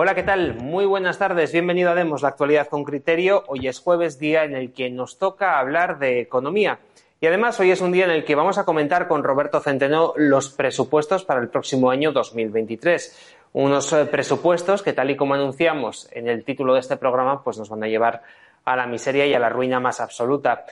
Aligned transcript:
Hola, 0.00 0.14
¿qué 0.14 0.22
tal? 0.22 0.54
Muy 0.54 0.86
buenas 0.86 1.18
tardes. 1.18 1.50
Bienvenido 1.50 1.90
a 1.90 1.94
Demos, 1.96 2.22
la 2.22 2.28
actualidad 2.28 2.68
con 2.68 2.84
criterio. 2.84 3.42
Hoy 3.48 3.66
es 3.66 3.80
jueves, 3.80 4.20
día 4.20 4.44
en 4.44 4.54
el 4.54 4.72
que 4.72 4.90
nos 4.90 5.18
toca 5.18 5.58
hablar 5.58 5.98
de 5.98 6.20
economía. 6.20 6.78
Y 7.20 7.26
además 7.26 7.58
hoy 7.58 7.72
es 7.72 7.80
un 7.80 7.90
día 7.90 8.04
en 8.04 8.12
el 8.12 8.24
que 8.24 8.36
vamos 8.36 8.58
a 8.58 8.64
comentar 8.64 9.08
con 9.08 9.24
Roberto 9.24 9.58
Centeno 9.58 10.12
los 10.14 10.50
presupuestos 10.50 11.24
para 11.24 11.40
el 11.40 11.48
próximo 11.48 11.90
año 11.90 12.12
2023. 12.12 13.34
Unos 13.54 13.92
eh, 13.92 14.04
presupuestos 14.04 14.84
que, 14.84 14.92
tal 14.92 15.10
y 15.10 15.16
como 15.16 15.34
anunciamos 15.34 16.08
en 16.12 16.28
el 16.28 16.44
título 16.44 16.74
de 16.74 16.80
este 16.80 16.96
programa, 16.96 17.42
pues 17.42 17.58
nos 17.58 17.68
van 17.68 17.82
a 17.82 17.88
llevar 17.88 18.22
a 18.64 18.76
la 18.76 18.86
miseria 18.86 19.26
y 19.26 19.34
a 19.34 19.40
la 19.40 19.48
ruina 19.48 19.80
más 19.80 20.00
absoluta. 20.00 20.64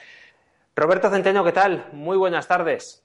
Roberto 0.77 1.11
Centeno, 1.11 1.43
¿qué 1.43 1.51
tal? 1.51 1.87
Muy 1.91 2.17
buenas 2.17 2.47
tardes. 2.47 3.05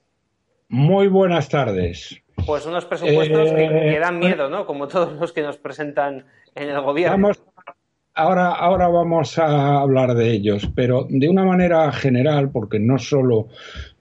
Muy 0.70 1.08
buenas 1.08 1.50
tardes. 1.50 2.22
Pues 2.46 2.66
unos 2.66 2.86
presupuestos 2.86 3.52
que, 3.52 4.00
dan 4.00 4.20
miedo, 4.20 4.50
¿no? 4.50 4.66
Como 4.66 4.88
todos 4.88 5.14
los 5.20 5.32
que 5.32 5.42
nos 5.42 5.58
presentan 5.58 6.26
en 6.56 6.70
el 6.70 6.82
gobierno. 6.82 7.32
ahora, 8.14 8.50
ahora 8.50 8.88
vamos 8.88 9.38
a 9.38 9.82
hablar 9.82 10.14
de 10.16 10.32
ellos, 10.32 10.70
pero 10.76 11.08
de 11.10 11.30
una 11.30 11.46
manera 11.46 11.92
general, 11.92 12.50
porque 12.52 12.80
no 12.80 12.98
solo 12.98 13.48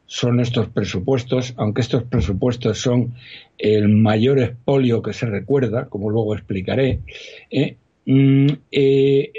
son 0.07 0.41
estos 0.41 0.69
presupuestos, 0.69 1.55
aunque 1.57 1.83
estos 1.83 2.03
presupuestos 2.03 2.81
son 2.81 3.15
el 3.59 3.89
mayor 3.89 4.41
expolio 4.41 5.03
que 5.03 5.13
se 5.13 5.27
recuerda, 5.27 5.87
como 5.87 6.11
luego 6.11 6.35
explicaré, 6.35 7.01
¿eh? 7.51 7.77
Mm, 8.07 8.49
eh, 8.73 9.31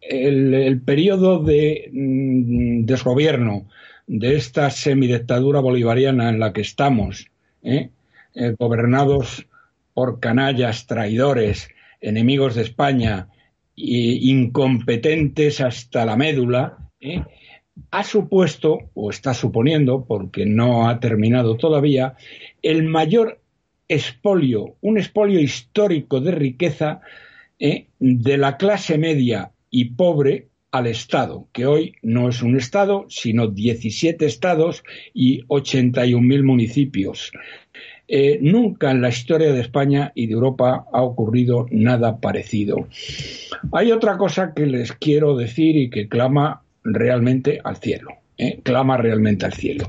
el, 0.00 0.80
periodo 0.82 1.42
de 1.42 1.90
mm, 1.92 2.84
desgobierno 2.84 3.66
de 4.06 4.36
esta 4.36 4.70
semidictadura 4.70 5.58
bolivariana 5.58 6.28
en 6.28 6.38
la 6.38 6.52
que 6.52 6.60
estamos, 6.60 7.28
¿eh? 7.66 7.90
gobernados 8.58 9.46
por 9.94 10.20
canallas, 10.20 10.86
traidores, 10.86 11.68
enemigos 12.00 12.54
de 12.54 12.62
España, 12.62 13.28
e 13.76 14.30
incompetentes 14.30 15.60
hasta 15.60 16.06
la 16.06 16.16
médula, 16.16 16.78
ha 17.90 18.04
supuesto, 18.04 18.90
o 18.94 19.10
está 19.10 19.34
suponiendo, 19.34 20.04
porque 20.06 20.46
no 20.46 20.88
ha 20.88 20.98
terminado 20.98 21.56
todavía, 21.56 22.16
el 22.62 22.84
mayor 22.84 23.40
expolio, 23.88 24.76
un 24.80 24.98
expolio 24.98 25.40
histórico 25.40 26.20
de 26.20 26.32
riqueza 26.32 27.00
¿eh? 27.58 27.88
de 27.98 28.36
la 28.38 28.56
clase 28.56 28.98
media 28.98 29.52
y 29.70 29.90
pobre 29.90 30.48
al 30.76 30.86
Estado, 30.86 31.46
que 31.52 31.66
hoy 31.66 31.94
no 32.02 32.28
es 32.28 32.42
un 32.42 32.56
Estado, 32.56 33.06
sino 33.08 33.48
17 33.48 34.26
estados 34.26 34.84
y 35.14 35.42
81.000 35.46 36.42
municipios. 36.42 37.32
Eh, 38.08 38.38
nunca 38.40 38.92
en 38.92 39.02
la 39.02 39.08
historia 39.08 39.52
de 39.52 39.60
España 39.60 40.12
y 40.14 40.26
de 40.26 40.34
Europa 40.34 40.86
ha 40.92 41.02
ocurrido 41.02 41.66
nada 41.70 42.18
parecido. 42.18 42.86
Hay 43.72 43.90
otra 43.90 44.16
cosa 44.16 44.52
que 44.54 44.66
les 44.66 44.92
quiero 44.92 45.36
decir 45.36 45.76
y 45.76 45.90
que 45.90 46.08
clama 46.08 46.62
realmente 46.84 47.60
al 47.64 47.78
cielo, 47.78 48.10
¿eh? 48.38 48.60
clama 48.62 48.96
realmente 48.96 49.44
al 49.44 49.54
cielo. 49.54 49.84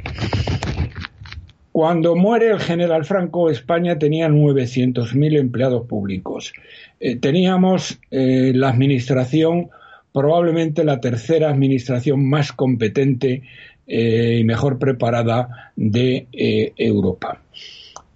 Cuando 1.72 2.16
muere 2.16 2.50
el 2.50 2.60
general 2.60 3.06
Franco, 3.06 3.52
España 3.52 4.00
tenía 4.00 4.28
900.000 4.30 5.38
empleados 5.38 5.86
públicos. 5.86 6.54
Eh, 7.00 7.18
teníamos 7.18 8.00
la 8.10 8.70
administración, 8.70 9.70
probablemente 10.18 10.84
la 10.84 11.00
tercera 11.00 11.50
administración 11.50 12.28
más 12.28 12.52
competente 12.52 13.44
y 13.88 14.44
mejor 14.44 14.80
preparada 14.80 15.72
de 15.76 16.28
Europa. 16.76 17.42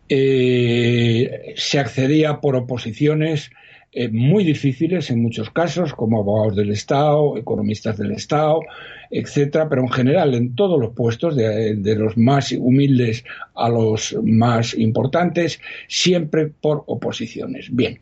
se 0.09 1.79
accedía 1.79 2.41
por 2.41 2.57
oposiciones 2.57 3.51
eh, 3.93 4.07
muy 4.07 4.45
difíciles 4.45 5.09
en 5.09 5.21
muchos 5.21 5.49
casos, 5.49 5.93
como 5.93 6.19
abogados 6.19 6.55
del 6.55 6.71
Estado, 6.71 7.37
economistas 7.37 7.97
del 7.97 8.11
Estado, 8.11 8.61
etcétera, 9.09 9.67
pero 9.67 9.81
en 9.81 9.89
general 9.89 10.33
en 10.33 10.55
todos 10.55 10.79
los 10.79 10.93
puestos, 10.93 11.35
de, 11.35 11.95
los 11.97 12.15
más 12.15 12.53
humildes 12.53 13.25
a 13.53 13.67
los 13.67 14.15
más 14.23 14.73
importantes, 14.75 15.59
siempre 15.89 16.47
por 16.47 16.85
oposiciones. 16.87 17.67
Bien, 17.75 17.99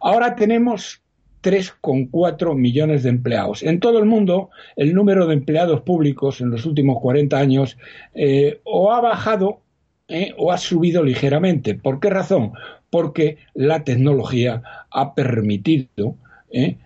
ahora 0.00 0.36
tenemos 0.36 1.02
3,4 1.46 2.56
millones 2.56 3.04
de 3.04 3.10
empleados. 3.10 3.62
En 3.62 3.78
todo 3.78 4.00
el 4.00 4.04
mundo, 4.04 4.50
el 4.74 4.94
número 4.94 5.28
de 5.28 5.34
empleados 5.34 5.82
públicos 5.82 6.40
en 6.40 6.50
los 6.50 6.66
últimos 6.66 7.00
40 7.00 7.38
años 7.38 7.78
eh, 8.14 8.58
o 8.64 8.92
ha 8.92 9.00
bajado 9.00 9.60
eh, 10.08 10.34
o 10.38 10.50
ha 10.50 10.58
subido 10.58 11.04
ligeramente. 11.04 11.76
¿Por 11.76 12.00
qué 12.00 12.10
razón? 12.10 12.52
porque 12.88 13.36
la 13.54 13.82
tecnología 13.82 14.62
ha 14.90 15.14
permitido 15.14 16.16
¿eh? 16.50 16.76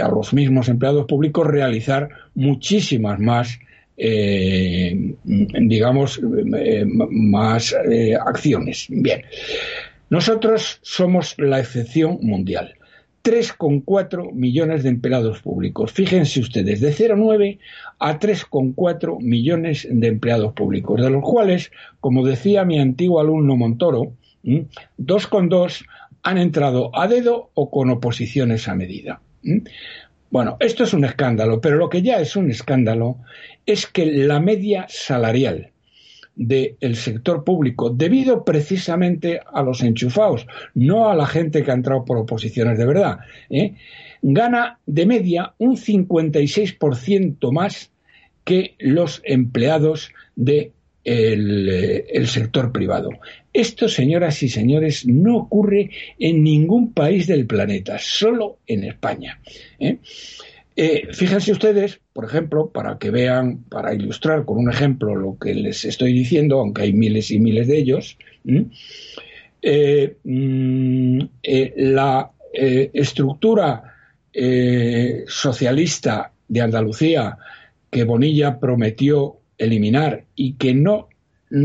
A 0.00 0.08
los 0.08 0.32
mismos 0.32 0.68
empleados 0.68 1.06
públicos 1.06 1.46
realizar 1.46 2.08
muchísimas 2.34 3.18
más 3.18 3.58
digamos, 5.26 6.20
más 7.10 7.74
acciones. 8.26 8.86
Bien, 8.88 9.22
nosotros 10.10 10.78
somos 10.82 11.34
la 11.38 11.60
excepción 11.60 12.18
mundial. 12.20 12.74
3,4 13.22 14.32
millones 14.32 14.82
de 14.82 14.88
empleados 14.88 15.40
públicos. 15.42 15.92
Fíjense 15.92 16.40
ustedes, 16.40 16.80
de 16.80 16.92
0,9 16.92 17.58
a 17.98 18.18
3,4 18.18 19.20
millones 19.20 19.86
de 19.90 20.06
empleados 20.08 20.52
públicos, 20.54 21.00
de 21.00 21.10
los 21.10 21.22
cuales, 21.22 21.70
como 22.00 22.24
decía 22.24 22.64
mi 22.64 22.80
antiguo 22.80 23.20
alumno 23.20 23.56
Montoro, 23.56 24.12
Dos 24.96 25.26
con 25.26 25.48
dos 25.48 25.84
han 26.22 26.38
entrado 26.38 26.90
a 26.98 27.08
dedo 27.08 27.50
o 27.54 27.70
con 27.70 27.90
oposiciones 27.90 28.68
a 28.68 28.74
medida. 28.74 29.20
Bueno, 30.30 30.56
esto 30.60 30.84
es 30.84 30.94
un 30.94 31.04
escándalo, 31.04 31.60
pero 31.60 31.76
lo 31.76 31.88
que 31.88 32.02
ya 32.02 32.18
es 32.20 32.36
un 32.36 32.50
escándalo 32.50 33.18
es 33.66 33.86
que 33.86 34.06
la 34.06 34.40
media 34.40 34.86
salarial 34.88 35.71
del 36.34 36.96
sector 36.96 37.44
público, 37.44 37.90
debido 37.90 38.44
precisamente 38.44 39.40
a 39.52 39.62
los 39.62 39.82
enchufados, 39.82 40.46
no 40.74 41.10
a 41.10 41.14
la 41.14 41.26
gente 41.26 41.62
que 41.62 41.70
ha 41.70 41.74
entrado 41.74 42.04
por 42.04 42.18
oposiciones 42.18 42.78
de 42.78 42.86
verdad, 42.86 43.18
¿eh? 43.50 43.74
gana 44.22 44.78
de 44.86 45.06
media 45.06 45.54
un 45.58 45.76
56% 45.76 47.52
más 47.52 47.90
que 48.44 48.74
los 48.78 49.20
empleados 49.24 50.10
de 50.34 50.72
eh, 51.04 52.06
el, 52.10 52.28
sector 52.28 52.70
privado. 52.70 53.10
Esto, 53.52 53.88
señoras 53.88 54.42
y 54.44 54.48
señores, 54.48 55.04
no 55.04 55.36
ocurre 55.36 55.90
en 56.18 56.44
ningún 56.44 56.92
país 56.92 57.26
del 57.26 57.46
planeta, 57.46 57.98
solo 57.98 58.58
en 58.66 58.84
España. 58.84 59.40
¿eh? 59.80 59.98
Eh, 60.76 61.08
fíjense 61.12 61.52
ustedes, 61.52 62.00
por 62.12 62.24
ejemplo, 62.24 62.70
para 62.70 62.98
que 62.98 63.10
vean, 63.10 63.64
para 63.64 63.94
ilustrar 63.94 64.44
con 64.44 64.58
un 64.58 64.70
ejemplo 64.70 65.14
lo 65.14 65.38
que 65.38 65.54
les 65.54 65.84
estoy 65.84 66.12
diciendo, 66.12 66.60
aunque 66.60 66.82
hay 66.82 66.92
miles 66.92 67.30
y 67.30 67.38
miles 67.38 67.68
de 67.68 67.78
ellos, 67.78 68.18
mm, 68.44 68.62
la 71.76 72.30
estructura 72.54 73.94
socialista 75.26 76.32
de 76.48 76.60
Andalucía 76.60 77.38
que 77.92 78.04
Bonilla 78.04 78.58
prometió 78.58 79.36
eliminar 79.58 80.24
y 80.34 80.54
que 80.54 80.74
no, 80.74 81.08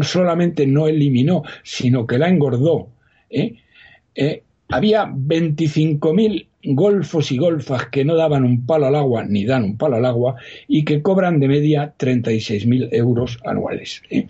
solamente 0.02 0.68
no 0.68 0.88
eliminó, 0.88 1.44
sino 1.64 2.06
que 2.06 2.18
la 2.18 2.28
engordó, 2.28 2.90
¿eh? 3.30 3.56
Eh, 4.14 4.44
había 4.70 5.06
25.000 5.06 6.48
golfos 6.76 7.32
y 7.32 7.38
golfas 7.38 7.88
que 7.88 8.06
no 8.06 8.16
daban 8.16 8.44
un 8.44 8.66
palo 8.66 8.88
al 8.88 8.96
agua, 8.96 9.24
ni 9.24 9.46
dan 9.46 9.64
un 9.64 9.78
palo 9.78 9.98
al 9.98 10.06
agua, 10.06 10.36
y 10.68 10.84
que 10.84 11.02
cobran 11.02 11.40
de 11.40 11.48
media 11.48 11.94
36.000 11.98 12.90
euros 12.92 13.40
anuales. 13.46 14.02
¿eh? 14.10 14.28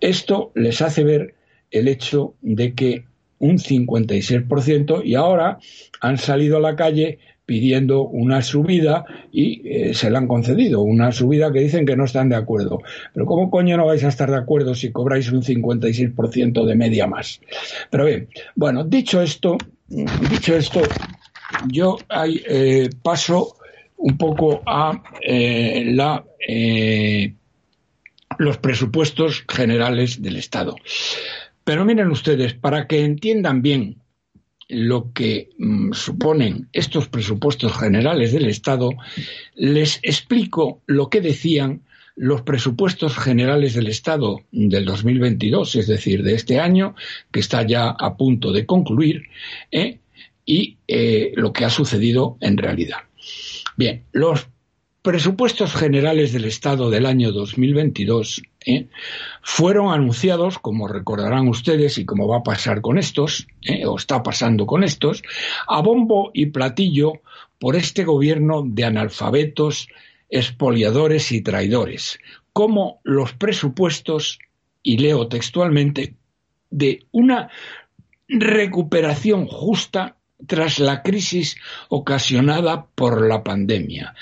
Esto 0.00 0.52
les 0.54 0.80
hace 0.82 1.04
ver 1.04 1.34
el 1.70 1.88
hecho 1.88 2.34
de 2.42 2.74
que 2.74 3.04
un 3.38 3.58
56% 3.58 5.02
y 5.04 5.14
ahora 5.14 5.58
han 6.00 6.18
salido 6.18 6.58
a 6.58 6.60
la 6.60 6.76
calle 6.76 7.18
pidiendo 7.50 8.02
una 8.02 8.42
subida 8.42 9.04
y 9.32 9.62
eh, 9.64 9.94
se 9.94 10.08
la 10.08 10.18
han 10.18 10.28
concedido, 10.28 10.82
una 10.82 11.10
subida 11.10 11.52
que 11.52 11.58
dicen 11.58 11.84
que 11.84 11.96
no 11.96 12.04
están 12.04 12.28
de 12.28 12.36
acuerdo. 12.36 12.80
Pero 13.12 13.26
¿cómo 13.26 13.50
coño 13.50 13.76
no 13.76 13.86
vais 13.86 14.04
a 14.04 14.08
estar 14.08 14.30
de 14.30 14.36
acuerdo 14.36 14.76
si 14.76 14.92
cobráis 14.92 15.32
un 15.32 15.42
56% 15.42 16.64
de 16.64 16.74
media 16.76 17.08
más? 17.08 17.40
Pero 17.90 18.04
bien, 18.04 18.28
bueno, 18.54 18.84
dicho 18.84 19.20
esto, 19.20 19.58
dicho 19.88 20.54
esto, 20.54 20.82
yo 21.68 21.98
eh, 22.26 22.90
paso 23.02 23.56
un 23.96 24.16
poco 24.16 24.62
a 24.66 25.02
eh, 25.20 25.84
la 25.86 26.24
los 28.38 28.56
presupuestos 28.58 29.44
generales 29.48 30.22
del 30.22 30.36
Estado. 30.36 30.76
Pero 31.64 31.84
miren 31.84 32.10
ustedes, 32.10 32.54
para 32.54 32.86
que 32.86 33.04
entiendan 33.04 33.60
bien 33.60 33.96
lo 34.68 35.12
que 35.12 35.50
mm, 35.58 35.92
suponen 35.92 36.68
estos 36.72 37.08
presupuestos 37.08 37.76
generales 37.76 38.32
del 38.32 38.46
Estado, 38.46 38.90
les 39.54 39.98
explico 40.02 40.80
lo 40.86 41.10
que 41.10 41.20
decían 41.20 41.82
los 42.16 42.42
presupuestos 42.42 43.16
generales 43.16 43.74
del 43.74 43.88
Estado 43.88 44.40
del 44.52 44.84
2022, 44.84 45.76
es 45.76 45.86
decir, 45.86 46.22
de 46.22 46.34
este 46.34 46.60
año, 46.60 46.94
que 47.30 47.40
está 47.40 47.62
ya 47.66 47.90
a 47.90 48.16
punto 48.16 48.52
de 48.52 48.66
concluir, 48.66 49.24
¿eh? 49.70 49.98
Y 50.44 50.78
eh, 50.88 51.32
lo 51.36 51.52
que 51.52 51.64
ha 51.64 51.70
sucedido 51.70 52.36
en 52.40 52.56
realidad. 52.56 52.98
Bien, 53.76 54.04
los 54.12 54.48
presupuestos 55.02 55.74
generales 55.74 56.32
del 56.32 56.44
Estado 56.44 56.90
del 56.90 57.06
año 57.06 57.32
2022 57.32 58.42
¿eh? 58.66 58.88
fueron 59.42 59.92
anunciados, 59.92 60.58
como 60.58 60.88
recordarán 60.88 61.48
ustedes 61.48 61.96
y 61.98 62.04
como 62.04 62.28
va 62.28 62.38
a 62.38 62.42
pasar 62.42 62.80
con 62.82 62.98
estos, 62.98 63.46
¿eh? 63.62 63.86
o 63.86 63.96
está 63.96 64.22
pasando 64.22 64.66
con 64.66 64.84
estos, 64.84 65.22
a 65.66 65.80
bombo 65.80 66.30
y 66.34 66.46
platillo 66.46 67.14
por 67.58 67.76
este 67.76 68.04
gobierno 68.04 68.62
de 68.66 68.84
analfabetos, 68.84 69.88
expoliadores 70.28 71.32
y 71.32 71.40
traidores, 71.40 72.18
como 72.52 73.00
los 73.04 73.32
presupuestos, 73.32 74.38
y 74.82 74.98
leo 74.98 75.28
textualmente, 75.28 76.14
de 76.70 77.06
una 77.10 77.50
recuperación 78.28 79.46
justa 79.46 80.16
tras 80.46 80.78
la 80.78 81.02
crisis 81.02 81.56
ocasionada 81.88 82.86
por 82.94 83.26
la 83.26 83.42
pandemia 83.42 84.14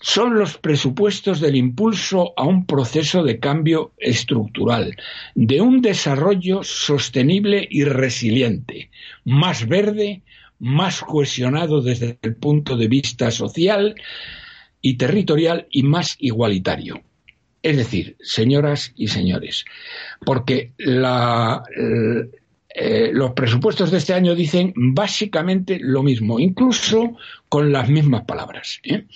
son 0.00 0.38
los 0.38 0.58
presupuestos 0.58 1.40
del 1.40 1.56
impulso 1.56 2.32
a 2.36 2.44
un 2.44 2.66
proceso 2.66 3.24
de 3.24 3.40
cambio 3.40 3.92
estructural, 3.98 4.96
de 5.34 5.60
un 5.60 5.82
desarrollo 5.82 6.62
sostenible 6.62 7.66
y 7.68 7.84
resiliente, 7.84 8.90
más 9.24 9.66
verde, 9.66 10.22
más 10.58 11.00
cohesionado 11.00 11.82
desde 11.82 12.18
el 12.22 12.36
punto 12.36 12.76
de 12.76 12.88
vista 12.88 13.30
social 13.30 13.94
y 14.80 14.94
territorial 14.94 15.66
y 15.70 15.82
más 15.82 16.16
igualitario. 16.20 17.02
Es 17.62 17.76
decir, 17.76 18.16
señoras 18.20 18.92
y 18.94 19.08
señores, 19.08 19.64
porque 20.24 20.72
eh, 22.78 23.10
los 23.10 23.32
presupuestos 23.32 23.90
de 23.90 23.96
este 23.96 24.12
año 24.12 24.34
dicen 24.34 24.74
básicamente 24.76 25.78
lo 25.80 26.02
mismo, 26.02 26.38
incluso 26.38 27.16
con 27.48 27.72
las 27.72 27.88
mismas 27.88 28.26
palabras. 28.26 28.80
¿eh? 28.82 29.06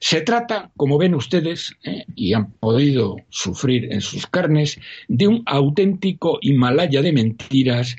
Se 0.00 0.22
trata, 0.22 0.70
como 0.74 0.96
ven 0.96 1.14
ustedes, 1.14 1.76
eh, 1.84 2.06
y 2.16 2.32
han 2.32 2.52
podido 2.52 3.16
sufrir 3.28 3.92
en 3.92 4.00
sus 4.00 4.26
carnes, 4.26 4.80
de 5.06 5.28
un 5.28 5.42
auténtico 5.44 6.38
Himalaya 6.40 7.02
de 7.02 7.12
mentiras 7.12 7.94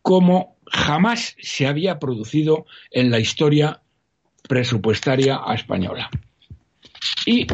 como 0.00 0.56
jamás 0.64 1.36
se 1.38 1.66
había 1.66 1.98
producido 1.98 2.64
en 2.90 3.10
la 3.10 3.20
historia 3.20 3.82
presupuestaria 4.48 5.42
española. 5.54 6.08
Y 7.26 7.46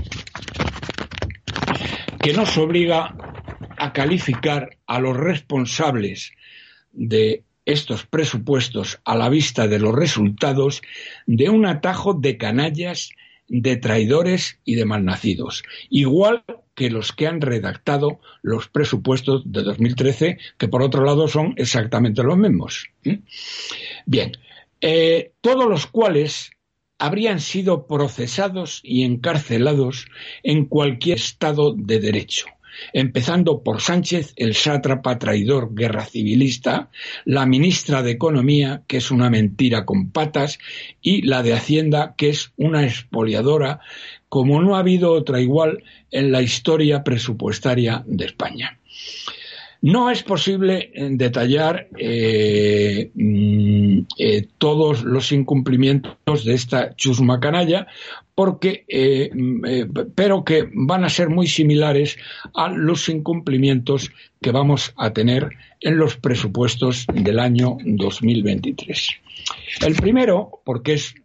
que 2.21 2.33
nos 2.33 2.57
obliga 2.57 3.17
a 3.77 3.93
calificar 3.93 4.77
a 4.87 5.01
los 5.01 5.17
responsables 5.17 6.33
de 6.99 7.45
estos 7.65 8.07
presupuestos 8.07 9.01
a 9.05 9.15
la 9.15 9.29
vista 9.29 9.69
de 9.69 9.79
los 9.79 9.95
resultados 9.95 10.83
de 11.27 11.49
un 11.49 11.67
atajo 11.67 12.15
de 12.15 12.37
canallas 12.37 13.11
de 13.47 13.77
traidores 13.77 14.59
y 14.65 14.75
de 14.75 14.85
malnacidos, 14.85 15.63
igual 15.89 16.45
que 16.75 16.91
los 16.91 17.13
que 17.13 17.27
han 17.27 17.41
redactado 17.41 18.21
los 18.43 18.69
presupuestos 18.69 19.43
de 19.47 19.63
2013, 19.63 20.39
que 20.59 20.69
por 20.69 20.83
otro 20.83 21.05
lado 21.05 21.29
son 21.29 21.55
exactamente 21.57 22.23
los 22.23 22.37
mismos. 22.37 22.87
Bien, 24.07 24.33
eh, 24.81 25.33
todos 25.41 25.69
los 25.69 25.87
cuales 25.87 26.51
habrían 26.99 27.41
sido 27.41 27.87
procesados 27.87 28.81
y 28.83 29.05
encarcelados 29.05 30.07
en 30.43 30.67
cualquier 30.67 31.19
estado 31.19 31.75
de 31.75 32.01
derecho 32.01 32.47
empezando 32.93 33.63
por 33.63 33.81
Sánchez, 33.81 34.33
el 34.37 34.55
sátrapa 34.55 35.19
traidor 35.19 35.75
guerra 35.75 36.05
civilista, 36.05 36.91
la 37.25 37.47
ministra 37.47 38.03
de 38.03 38.13
Economía, 38.13 38.83
que 38.87 38.99
es 38.99 39.11
una 39.11 39.31
mentira 39.31 39.85
con 39.85 40.11
patas, 40.11 40.59
y 41.03 41.23
la 41.23 41.43
de 41.43 41.55
Hacienda, 41.55 42.15
que 42.17 42.31
es 42.31 42.53
una 42.57 42.85
expoliadora, 42.85 43.81
como 44.29 44.61
no 44.61 44.77
ha 44.77 44.81
habido 44.81 45.13
otra 45.13 45.41
igual 45.41 45.83
en 46.11 46.33
la 46.33 46.43
historia 46.43 47.05
presupuestaria 47.05 48.05
de 48.07 48.27
España. 48.27 48.79
No 49.81 50.11
es 50.11 50.25
posible 50.25 50.91
eh, 50.93 51.09
detallar 51.13 51.89
eh, 51.97 53.11
mm, 53.15 54.01
eh, 54.19 54.49
todos 54.59 55.05
los 55.05 55.31
incumplimientos 55.31 56.45
de 56.45 56.55
esta 56.55 56.97
chusma 56.97 57.39
canalla, 57.39 57.87
porque, 58.39 58.85
mm, 59.35 60.13
pero 60.15 60.45
que 60.45 60.69
van 60.73 61.03
a 61.03 61.09
ser 61.09 61.29
muy 61.29 61.49
similares 61.49 62.17
a 62.55 62.69
los 62.69 63.09
incumplimientos 63.09 64.13
que 64.41 64.53
vamos 64.53 64.95
a 64.97 65.13
tener 65.13 65.51
en 65.81 65.99
los 65.99 66.17
presupuestos 66.19 67.05
del 67.13 67.41
año 67.41 67.79
2023. 67.85 69.09
El 69.85 69.97
primero, 69.97 70.61
porque 70.65 70.93
es 70.93 71.17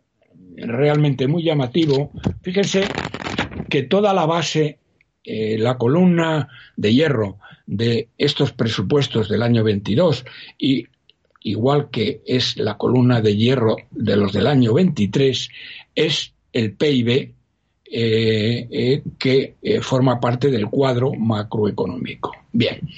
realmente 0.56 1.28
muy 1.28 1.44
llamativo, 1.44 2.10
fíjense 2.42 2.86
que 3.70 3.84
toda 3.84 4.12
la 4.12 4.26
base, 4.26 4.80
la 5.24 5.78
columna 5.78 6.48
de 6.76 6.96
hierro 6.96 7.38
de 7.68 8.10
estos 8.18 8.54
presupuestos 8.54 9.30
del 9.30 9.44
año 9.44 9.64
22 9.64 10.26
y 10.58 10.88
igual 11.42 11.92
que 11.92 12.24
es 12.26 12.58
la 12.58 12.76
columna 12.76 13.22
de 13.22 13.38
hierro 13.38 13.76
de 13.92 14.18
los 14.18 14.34
del 14.34 14.48
año 14.48 14.74
23, 14.74 15.50
es 15.94 16.34
el 16.54 16.74
PIB 16.74 17.34
eh, 17.96 18.68
eh, 18.72 19.04
que 19.20 19.58
eh, 19.62 19.80
forma 19.82 20.20
parte 20.20 20.50
del 20.50 20.68
cuadro 20.68 21.14
macroeconómico. 21.14 22.36
Bien, 22.52 22.90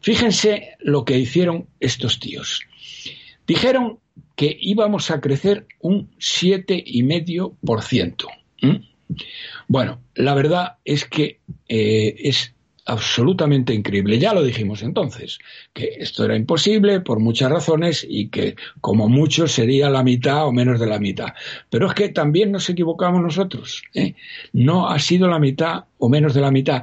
fíjense 0.00 0.76
lo 0.80 1.04
que 1.04 1.18
hicieron 1.18 1.66
estos 1.80 2.18
tíos. 2.20 2.62
Dijeron 3.46 3.98
que 4.34 4.56
íbamos 4.60 5.10
a 5.10 5.20
crecer 5.20 5.66
un 5.80 6.08
7,5%. 6.18 8.26
Bueno, 9.66 10.00
la 10.14 10.34
verdad 10.34 10.78
es 10.84 11.04
que 11.04 11.40
es 11.66 12.54
absolutamente 12.88 13.74
increíble. 13.74 14.18
Ya 14.18 14.32
lo 14.32 14.42
dijimos 14.42 14.82
entonces, 14.82 15.38
que 15.74 15.96
esto 15.98 16.24
era 16.24 16.34
imposible 16.36 17.00
por 17.00 17.20
muchas 17.20 17.50
razones 17.50 18.04
y 18.08 18.28
que 18.28 18.56
como 18.80 19.08
mucho 19.08 19.46
sería 19.46 19.90
la 19.90 20.02
mitad 20.02 20.46
o 20.46 20.52
menos 20.52 20.80
de 20.80 20.86
la 20.86 20.98
mitad. 20.98 21.34
Pero 21.68 21.86
es 21.86 21.94
que 21.94 22.08
también 22.08 22.50
nos 22.50 22.68
equivocamos 22.70 23.22
nosotros. 23.22 23.82
¿eh? 23.94 24.14
No 24.54 24.88
ha 24.88 24.98
sido 24.98 25.28
la 25.28 25.38
mitad 25.38 25.84
o 25.98 26.08
menos 26.08 26.32
de 26.32 26.40
la 26.40 26.50
mitad. 26.50 26.82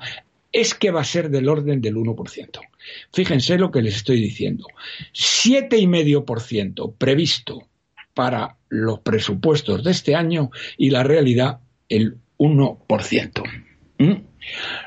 Es 0.52 0.76
que 0.76 0.92
va 0.92 1.02
a 1.02 1.06
ser 1.06 1.30
del 1.30 1.50
orden 1.50 1.82
del 1.82 1.96
1%. 1.96 2.60
Fíjense 3.12 3.58
lo 3.58 3.72
que 3.72 3.82
les 3.82 3.96
estoy 3.96 4.22
diciendo. 4.22 4.68
7,5% 5.14 6.94
previsto 6.98 7.68
para 8.14 8.58
los 8.70 9.00
presupuestos 9.00 9.84
de 9.84 9.90
este 9.90 10.14
año 10.14 10.52
y 10.78 10.92
la 10.92 11.02
realidad 11.04 11.62
el 11.90 12.18
1%. 12.38 13.44
¿Mm? 13.98 14.14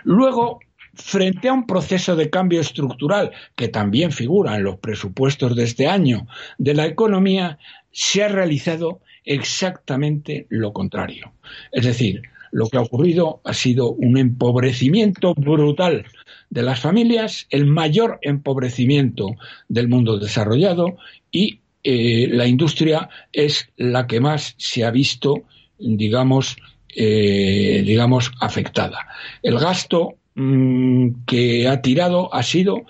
Luego, 0.04 0.60
frente 0.98 1.48
a 1.48 1.52
un 1.52 1.66
proceso 1.66 2.16
de 2.16 2.28
cambio 2.28 2.60
estructural 2.60 3.30
que 3.54 3.68
también 3.68 4.12
figura 4.12 4.56
en 4.56 4.64
los 4.64 4.78
presupuestos 4.78 5.54
de 5.56 5.64
este 5.64 5.86
año 5.86 6.26
de 6.58 6.74
la 6.74 6.86
economía, 6.86 7.58
se 7.92 8.22
ha 8.22 8.28
realizado 8.28 9.00
exactamente 9.24 10.46
lo 10.48 10.72
contrario. 10.72 11.32
Es 11.72 11.84
decir, 11.84 12.22
lo 12.50 12.68
que 12.68 12.78
ha 12.78 12.82
ocurrido 12.82 13.40
ha 13.44 13.54
sido 13.54 13.92
un 13.92 14.16
empobrecimiento 14.16 15.34
brutal 15.34 16.06
de 16.50 16.62
las 16.62 16.80
familias, 16.80 17.46
el 17.50 17.66
mayor 17.66 18.18
empobrecimiento 18.22 19.36
del 19.68 19.88
mundo 19.88 20.18
desarrollado 20.18 20.96
y 21.30 21.60
eh, 21.84 22.28
la 22.30 22.46
industria 22.46 23.08
es 23.32 23.70
la 23.76 24.06
que 24.06 24.20
más 24.20 24.54
se 24.56 24.84
ha 24.84 24.90
visto, 24.90 25.44
digamos, 25.78 26.56
eh, 26.94 27.82
digamos, 27.84 28.32
afectada. 28.40 29.06
El 29.42 29.58
gasto 29.58 30.17
Mm, 30.40 31.24
que 31.26 31.66
ha 31.66 31.82
tirado 31.82 32.32
ha 32.32 32.44
sido 32.44 32.86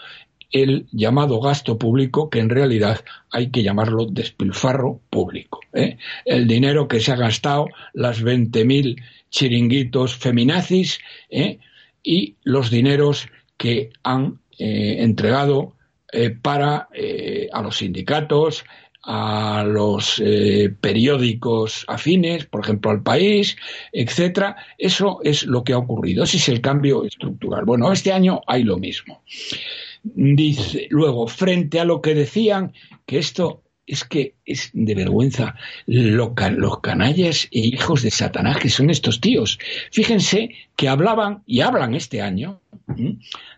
el 0.50 0.86
llamado 0.92 1.40
gasto 1.40 1.78
público, 1.78 2.28
que 2.28 2.40
en 2.40 2.50
realidad 2.50 3.02
hay 3.30 3.48
que 3.48 3.62
llamarlo 3.62 4.04
despilfarro 4.04 5.00
público. 5.08 5.60
¿eh? 5.72 5.96
El 6.26 6.46
dinero 6.46 6.88
que 6.88 7.00
se 7.00 7.10
ha 7.10 7.16
gastado, 7.16 7.68
las 7.94 8.22
20.000 8.22 9.02
chiringuitos 9.30 10.16
feminazis 10.16 10.98
¿eh? 11.30 11.58
y 12.02 12.36
los 12.42 12.70
dineros 12.70 13.28
que 13.56 13.92
han 14.02 14.40
eh, 14.58 14.96
entregado 14.98 15.72
para 16.40 16.88
a 17.52 17.62
los 17.62 17.76
sindicatos, 17.76 18.64
a 19.02 19.64
los 19.66 20.20
eh, 20.24 20.74
periódicos 20.80 21.84
afines, 21.88 22.44
por 22.46 22.62
ejemplo 22.62 22.90
al 22.90 23.02
país, 23.02 23.56
etcétera. 23.92 24.56
Eso 24.76 25.20
es 25.22 25.44
lo 25.44 25.64
que 25.64 25.72
ha 25.72 25.78
ocurrido. 25.78 26.24
Ese 26.24 26.38
es 26.38 26.48
el 26.48 26.60
cambio 26.60 27.04
estructural. 27.04 27.64
Bueno, 27.64 27.92
este 27.92 28.12
año 28.12 28.40
hay 28.46 28.64
lo 28.64 28.78
mismo. 28.78 29.22
Dice, 30.02 30.86
luego, 30.90 31.26
frente 31.26 31.80
a 31.80 31.84
lo 31.84 32.00
que 32.00 32.14
decían, 32.14 32.72
que 33.06 33.18
esto 33.18 33.62
es 33.88 34.04
que 34.04 34.34
es 34.44 34.70
de 34.74 34.94
vergüenza 34.94 35.56
los 35.86 36.80
canallas 36.80 37.48
e 37.50 37.60
hijos 37.60 38.02
de 38.02 38.10
Satanás 38.10 38.58
que 38.58 38.68
son 38.68 38.90
estos 38.90 39.20
tíos. 39.20 39.58
Fíjense 39.90 40.50
que 40.76 40.88
hablaban 40.88 41.42
y 41.46 41.62
hablan 41.62 41.94
este 41.94 42.20
año 42.20 42.60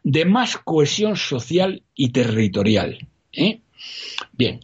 de 0.04 0.25
más 0.25 0.56
cohesión 0.56 1.16
social 1.16 1.82
y 1.94 2.11
territorial. 2.11 3.09
¿eh? 3.32 3.61
Bien, 4.32 4.61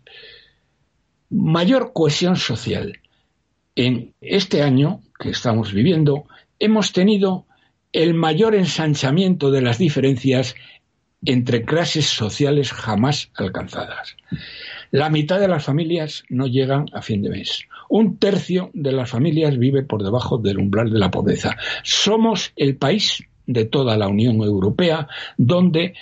mayor 1.30 1.92
cohesión 1.92 2.36
social. 2.36 3.00
En 3.74 4.14
este 4.20 4.62
año 4.62 5.00
que 5.18 5.30
estamos 5.30 5.72
viviendo, 5.72 6.24
hemos 6.58 6.92
tenido 6.92 7.46
el 7.92 8.14
mayor 8.14 8.54
ensanchamiento 8.54 9.50
de 9.50 9.62
las 9.62 9.78
diferencias 9.78 10.54
entre 11.24 11.64
clases 11.64 12.06
sociales 12.06 12.72
jamás 12.72 13.30
alcanzadas. 13.34 14.16
La 14.90 15.10
mitad 15.10 15.40
de 15.40 15.48
las 15.48 15.64
familias 15.64 16.24
no 16.28 16.46
llegan 16.46 16.86
a 16.92 17.02
fin 17.02 17.22
de 17.22 17.30
mes. 17.30 17.64
Un 17.88 18.18
tercio 18.18 18.70
de 18.74 18.92
las 18.92 19.10
familias 19.10 19.58
vive 19.58 19.82
por 19.82 20.02
debajo 20.02 20.38
del 20.38 20.58
umbral 20.58 20.90
de 20.90 20.98
la 20.98 21.10
pobreza. 21.10 21.56
Somos 21.82 22.52
el 22.56 22.76
país 22.76 23.24
de 23.46 23.64
toda 23.64 23.96
la 23.96 24.08
Unión 24.08 24.36
Europea 24.36 25.08
donde 25.36 25.94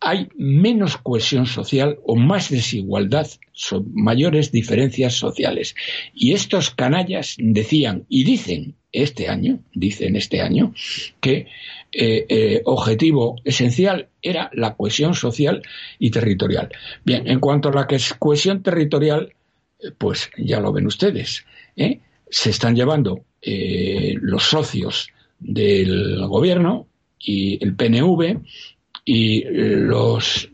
hay 0.00 0.28
menos 0.34 0.96
cohesión 0.96 1.46
social 1.46 1.98
o 2.04 2.16
más 2.16 2.48
desigualdad, 2.48 3.28
son 3.52 3.90
mayores 3.92 4.50
diferencias 4.50 5.14
sociales. 5.14 5.74
Y 6.14 6.32
estos 6.32 6.70
canallas 6.70 7.36
decían 7.38 8.06
y 8.08 8.24
dicen 8.24 8.76
este 8.92 9.28
año, 9.28 9.60
dicen 9.74 10.16
este 10.16 10.40
año, 10.40 10.74
que 11.20 11.46
eh, 11.92 12.26
eh, 12.28 12.62
objetivo 12.64 13.36
esencial 13.44 14.08
era 14.22 14.50
la 14.54 14.74
cohesión 14.74 15.14
social 15.14 15.62
y 15.98 16.10
territorial. 16.10 16.70
Bien, 17.04 17.28
en 17.28 17.38
cuanto 17.38 17.68
a 17.68 17.72
la 17.72 17.86
cohesión 18.18 18.62
territorial, 18.62 19.34
eh, 19.78 19.90
pues 19.96 20.30
ya 20.38 20.60
lo 20.60 20.72
ven 20.72 20.86
ustedes, 20.86 21.44
se 21.76 22.50
están 22.50 22.74
llevando 22.74 23.24
los 23.42 24.44
socios 24.44 25.08
del 25.38 26.26
gobierno 26.26 26.86
y 27.18 27.62
el 27.64 27.74
PNV 27.74 28.40
y 29.04 29.44
los 29.44 30.50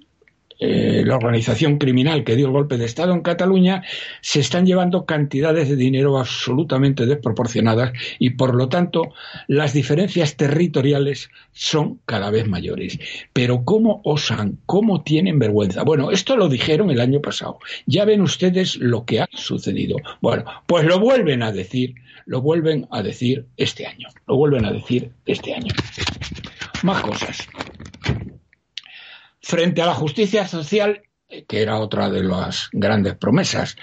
eh, 0.59 1.03
la 1.05 1.17
organización 1.17 1.77
criminal 1.77 2.25
que 2.25 2.35
dio 2.35 2.47
el 2.47 2.53
golpe 2.53 2.79
de 2.79 2.87
Estado 2.87 3.13
en 3.13 3.21
Cataluña 3.21 3.83
se 4.23 4.41
están 4.41 4.65
llevando 4.65 5.05
cantidades 5.05 5.69
de 5.69 5.77
dinero 5.77 6.19
absolutamente 6.19 7.05
desproporcionadas 7.05 7.93
y, 8.19 8.31
por 8.31 8.55
lo 8.55 8.69
tanto, 8.71 9.13
las 9.49 9.75
diferencias 9.75 10.37
territoriales 10.37 11.29
son 11.53 12.01
cada 12.07 12.31
vez 12.31 12.49
mayores. 12.49 12.99
Pero 13.35 13.65
¿cómo 13.65 14.01
osan? 14.05 14.59
¿Cómo 14.65 15.03
tienen 15.03 15.39
vergüenza? 15.39 15.83
Bueno, 15.83 16.11
esto 16.11 16.37
lo 16.37 16.49
dijeron 16.49 16.91
el 16.91 17.01
año 17.01 17.21
pasado. 17.21 17.59
Ya 17.85 18.07
ven 18.07 18.23
ustedes 18.23 18.77
lo 18.77 19.05
que 19.05 19.21
ha 19.21 19.29
sucedido. 19.33 19.97
Bueno, 20.23 20.45
pues 20.67 20.87
lo 20.87 20.99
vuelven 20.99 21.43
a 21.43 21.53
decir, 21.53 21.97
lo 22.25 22.41
vuelven 22.41 22.89
a 22.91 23.03
decir 23.03 23.45
este 23.59 23.87
año. 23.87 24.09
Lo 24.27 24.37
vuelven 24.37 24.65
a 24.65 24.73
decir 24.73 25.11
este 25.27 25.55
año. 25.55 25.75
Más 26.83 27.03
cosas. 27.03 27.47
Frente 29.49 29.81
a 29.81 29.87
la 29.87 29.95
justicia 29.95 30.49
social, 30.49 31.03
eh, 31.29 31.45
que 31.45 31.63
era 31.63 31.79
otra 31.79 32.11
de 32.11 32.25
las 32.25 32.69
grandes 32.73 33.15
promesas 33.15 33.77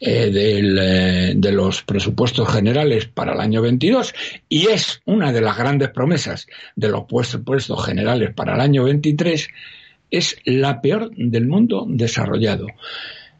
eh, 0.00 0.32
eh, 0.34 1.34
de 1.36 1.52
los 1.52 1.82
presupuestos 1.82 2.48
generales 2.48 3.04
para 3.04 3.34
el 3.34 3.40
año 3.40 3.60
22 3.60 4.14
y 4.48 4.68
es 4.68 5.02
una 5.04 5.30
de 5.30 5.42
las 5.42 5.58
grandes 5.58 5.90
promesas 5.90 6.46
de 6.74 6.88
los 6.88 7.04
presupuestos 7.04 7.84
generales 7.84 8.32
para 8.34 8.54
el 8.54 8.62
año 8.62 8.84
23, 8.84 9.48
es 10.10 10.38
la 10.46 10.80
peor 10.80 11.10
del 11.14 11.46
mundo 11.46 11.84
desarrollado. 11.86 12.68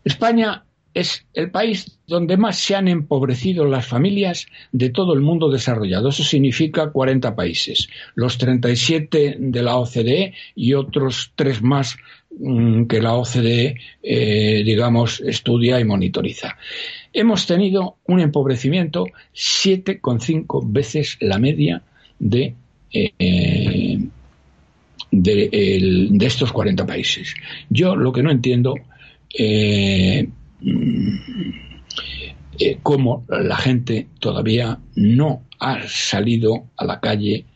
España 0.04 0.66
es 0.94 1.25
el 1.35 1.50
país 1.50 1.99
donde 2.06 2.37
más 2.37 2.59
se 2.59 2.75
han 2.75 2.88
empobrecido 2.88 3.64
las 3.64 3.87
familias 3.87 4.47
de 4.73 4.90
todo 4.90 5.14
el 5.14 5.20
mundo 5.20 5.49
desarrollado. 5.49 6.09
Eso 6.09 6.25
significa 6.25 6.90
40 6.90 7.35
países, 7.37 7.88
los 8.14 8.38
37 8.38 9.37
de 9.38 9.62
la 9.62 9.76
OCDE 9.76 10.35
y 10.56 10.75
otros 10.75 11.32
tres 11.37 11.62
más 11.62 11.97
mm, 12.37 12.85
que 12.85 13.00
la 13.00 13.14
OCDE, 13.14 13.76
eh, 14.02 14.62
digamos, 14.64 15.20
estudia 15.20 15.78
y 15.78 15.85
monitoriza. 15.85 16.56
Hemos 17.12 17.47
tenido 17.47 17.97
un 18.06 18.20
empobrecimiento 18.20 19.06
7,5 19.35 20.62
veces 20.66 21.16
la 21.20 21.38
media 21.38 21.82
de, 22.18 22.54
eh, 22.92 23.99
de, 25.11 26.11
estos 26.20 26.52
40 26.52 26.87
países. 26.87 27.35
Yo 27.68 27.94
lo 27.94 28.12
que 28.12 28.23
no 28.23 28.30
entiendo 28.30 28.75
eh, 29.32 30.28
eh, 32.58 32.78
cómo 32.82 33.24
la 33.28 33.56
gente 33.56 34.08
todavía 34.18 34.78
no 34.94 35.44
ha 35.58 35.82
salido 35.86 36.68
a 36.76 36.84
la 36.84 37.00
calle 37.00 37.46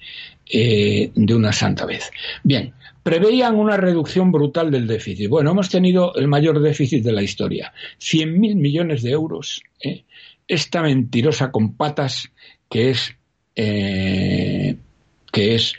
eh, 0.46 1.10
de 1.14 1.34
una 1.34 1.52
santa 1.52 1.84
vez. 1.84 2.10
Bien, 2.42 2.72
preveían 3.02 3.56
una 3.56 3.76
reducción 3.76 4.32
brutal 4.32 4.70
del 4.70 4.86
déficit. 4.86 5.28
Bueno, 5.28 5.50
hemos 5.50 5.68
tenido 5.68 6.14
el 6.14 6.28
mayor 6.28 6.60
déficit 6.60 7.04
de 7.04 7.12
la 7.12 7.22
historia, 7.22 7.72
100.000 8.00 8.56
millones 8.56 9.02
de 9.02 9.10
euros. 9.10 9.62
¿eh? 9.82 10.04
Esta 10.48 10.82
mentirosa 10.82 11.50
con 11.50 11.74
patas 11.76 12.30
que 12.68 12.90
es 12.90 13.14
que 13.56 14.76
es 15.32 15.74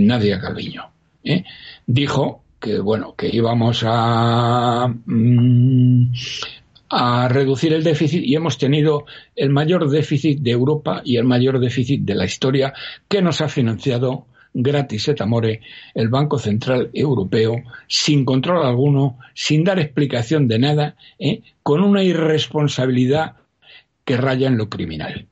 Nadia 0.00 0.40
Calviño. 0.40 0.90
Dijo 1.86 2.42
que 2.60 2.80
bueno, 2.80 3.14
que 3.16 3.28
íbamos 3.34 3.82
a, 3.86 4.88
mm, 5.06 6.12
a 6.90 7.28
reducir 7.28 7.72
el 7.72 7.82
déficit 7.82 8.22
y 8.24 8.34
hemos 8.34 8.58
tenido 8.58 9.06
el 9.34 9.50
mayor 9.50 9.90
déficit 9.90 10.40
de 10.40 10.50
Europa 10.52 11.02
y 11.04 11.16
el 11.16 11.24
mayor 11.24 11.58
déficit 11.58 12.02
de 12.02 12.14
la 12.14 12.24
historia 12.24 12.72
que 13.08 13.22
nos 13.22 13.40
ha 13.40 13.48
financiado 13.48 14.26
gratis 14.56 15.08
et 15.08 15.20
amore 15.20 15.60
el 15.94 16.08
Banco 16.08 16.38
Central 16.38 16.90
Europeo 16.94 17.62
sin 17.88 18.24
control 18.24 18.64
alguno, 18.64 19.18
sin 19.34 19.64
dar 19.64 19.78
explicación 19.78 20.48
de 20.48 20.58
nada, 20.58 20.96
¿eh? 21.18 21.42
con 21.62 21.82
una 21.82 22.02
irresponsabilidad 22.02 23.36
que 24.04 24.16
raya 24.16 24.48
en 24.48 24.56
lo 24.56 24.68
criminal. 24.68 25.26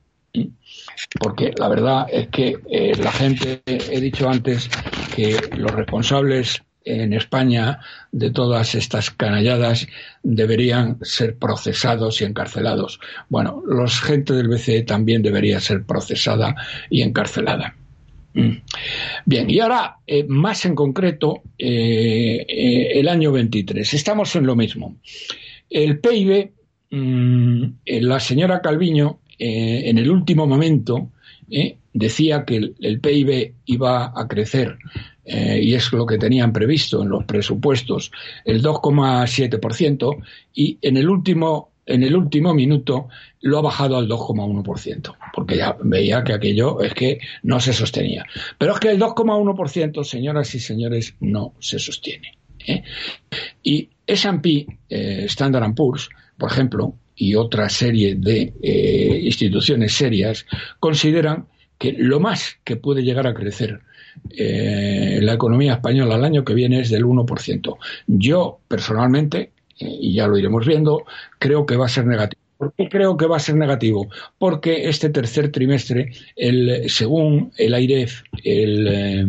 Porque 1.19 1.53
la 1.57 1.69
verdad 1.69 2.07
es 2.11 2.27
que 2.27 2.57
eh, 2.69 2.93
la 3.01 3.11
gente, 3.11 3.61
he 3.65 3.99
dicho 3.99 4.29
antes, 4.29 4.69
que 5.15 5.39
los 5.57 5.71
responsables 5.71 6.61
en 6.85 7.13
España 7.13 7.79
de 8.11 8.31
todas 8.31 8.75
estas 8.75 9.09
canalladas 9.09 9.87
deberían 10.23 10.99
ser 11.01 11.35
procesados 11.35 12.21
y 12.21 12.25
encarcelados. 12.25 12.99
Bueno, 13.27 13.63
los 13.67 13.99
gente 13.99 14.33
del 14.33 14.47
BCE 14.47 14.83
también 14.83 15.21
debería 15.23 15.59
ser 15.59 15.83
procesada 15.83 16.55
y 16.89 17.01
encarcelada. 17.01 17.75
Mm. 18.35 18.51
Bien, 19.25 19.49
y 19.49 19.59
ahora, 19.59 19.97
eh, 20.05 20.25
más 20.27 20.65
en 20.65 20.75
concreto, 20.75 21.41
eh, 21.57 22.45
eh, 22.47 22.99
el 22.99 23.07
año 23.07 23.31
23. 23.31 23.93
Estamos 23.93 24.35
en 24.35 24.45
lo 24.45 24.55
mismo. 24.55 24.97
El 25.69 25.99
PIB, 25.99 26.51
mm, 26.91 27.63
la 27.85 28.19
señora 28.19 28.61
Calviño, 28.61 29.19
en 29.37 29.97
el 29.97 30.09
último 30.09 30.47
momento, 30.47 31.09
decía 31.91 32.45
que 32.45 32.73
el 32.79 32.99
PIB 33.01 33.53
iba 33.65 34.13
a 34.15 34.27
crecer 34.29 34.77
eh, 35.25 35.59
y 35.61 35.73
es 35.73 35.91
lo 35.91 36.05
que 36.05 36.17
tenían 36.17 36.53
previsto 36.53 37.01
en 37.01 37.09
los 37.09 37.25
presupuestos, 37.25 38.11
el 38.43 38.63
2,7%, 38.63 40.23
y 40.53 40.77
en 40.81 40.97
el 40.97 41.09
último 41.09 41.71
en 41.87 42.03
el 42.03 42.15
último 42.15 42.53
minuto 42.53 43.09
lo 43.41 43.59
ha 43.59 43.61
bajado 43.61 43.97
al 43.97 44.07
2,1%, 44.07 45.15
porque 45.33 45.57
ya 45.57 45.77
veía 45.83 46.23
que 46.23 46.33
aquello 46.33 46.81
es 46.81 46.93
que 46.93 47.19
no 47.43 47.59
se 47.59 47.73
sostenía. 47.73 48.25
Pero 48.57 48.73
es 48.73 48.79
que 48.79 48.89
el 48.89 48.99
2,1%, 48.99 50.03
señoras 50.03 50.55
y 50.55 50.59
señores, 50.59 51.13
no 51.19 51.53
se 51.59 51.77
sostiene. 51.77 52.37
¿eh? 52.65 52.83
Y 53.61 53.89
S&P, 54.07 54.65
eh, 54.89 55.25
Standard 55.25 55.75
Poor's, 55.75 56.09
por 56.37 56.51
ejemplo, 56.51 56.95
y 57.15 57.35
otra 57.35 57.69
serie 57.69 58.15
de 58.15 58.53
eh, 58.61 59.21
instituciones 59.23 59.93
serias, 59.93 60.45
consideran 60.79 61.45
que 61.77 61.93
lo 61.93 62.19
más 62.19 62.57
que 62.63 62.75
puede 62.75 63.03
llegar 63.03 63.27
a 63.27 63.33
crecer 63.33 63.81
eh, 64.29 65.19
la 65.21 65.33
economía 65.33 65.73
española 65.73 66.15
el 66.15 66.23
año 66.23 66.43
que 66.43 66.53
viene 66.53 66.79
es 66.79 66.89
del 66.89 67.05
1%. 67.05 67.77
Yo, 68.07 68.59
personalmente, 68.67 69.51
eh, 69.79 69.97
y 70.01 70.13
ya 70.13 70.27
lo 70.27 70.37
iremos 70.37 70.65
viendo, 70.65 71.05
creo 71.39 71.65
que 71.65 71.75
va 71.75 71.85
a 71.85 71.89
ser 71.89 72.05
negativo. 72.05 72.41
¿Por 72.57 72.73
qué 72.73 72.87
creo 72.87 73.17
que 73.17 73.27
va 73.27 73.37
a 73.37 73.41
ser 73.41 73.55
negativo? 73.55 74.07
Porque 74.37 74.87
este 74.87 75.09
tercer 75.09 75.51
trimestre, 75.51 76.13
el, 76.37 76.89
según 76.89 77.51
el 77.57 77.73
AIREF, 77.73 78.23
eh, 78.43 79.25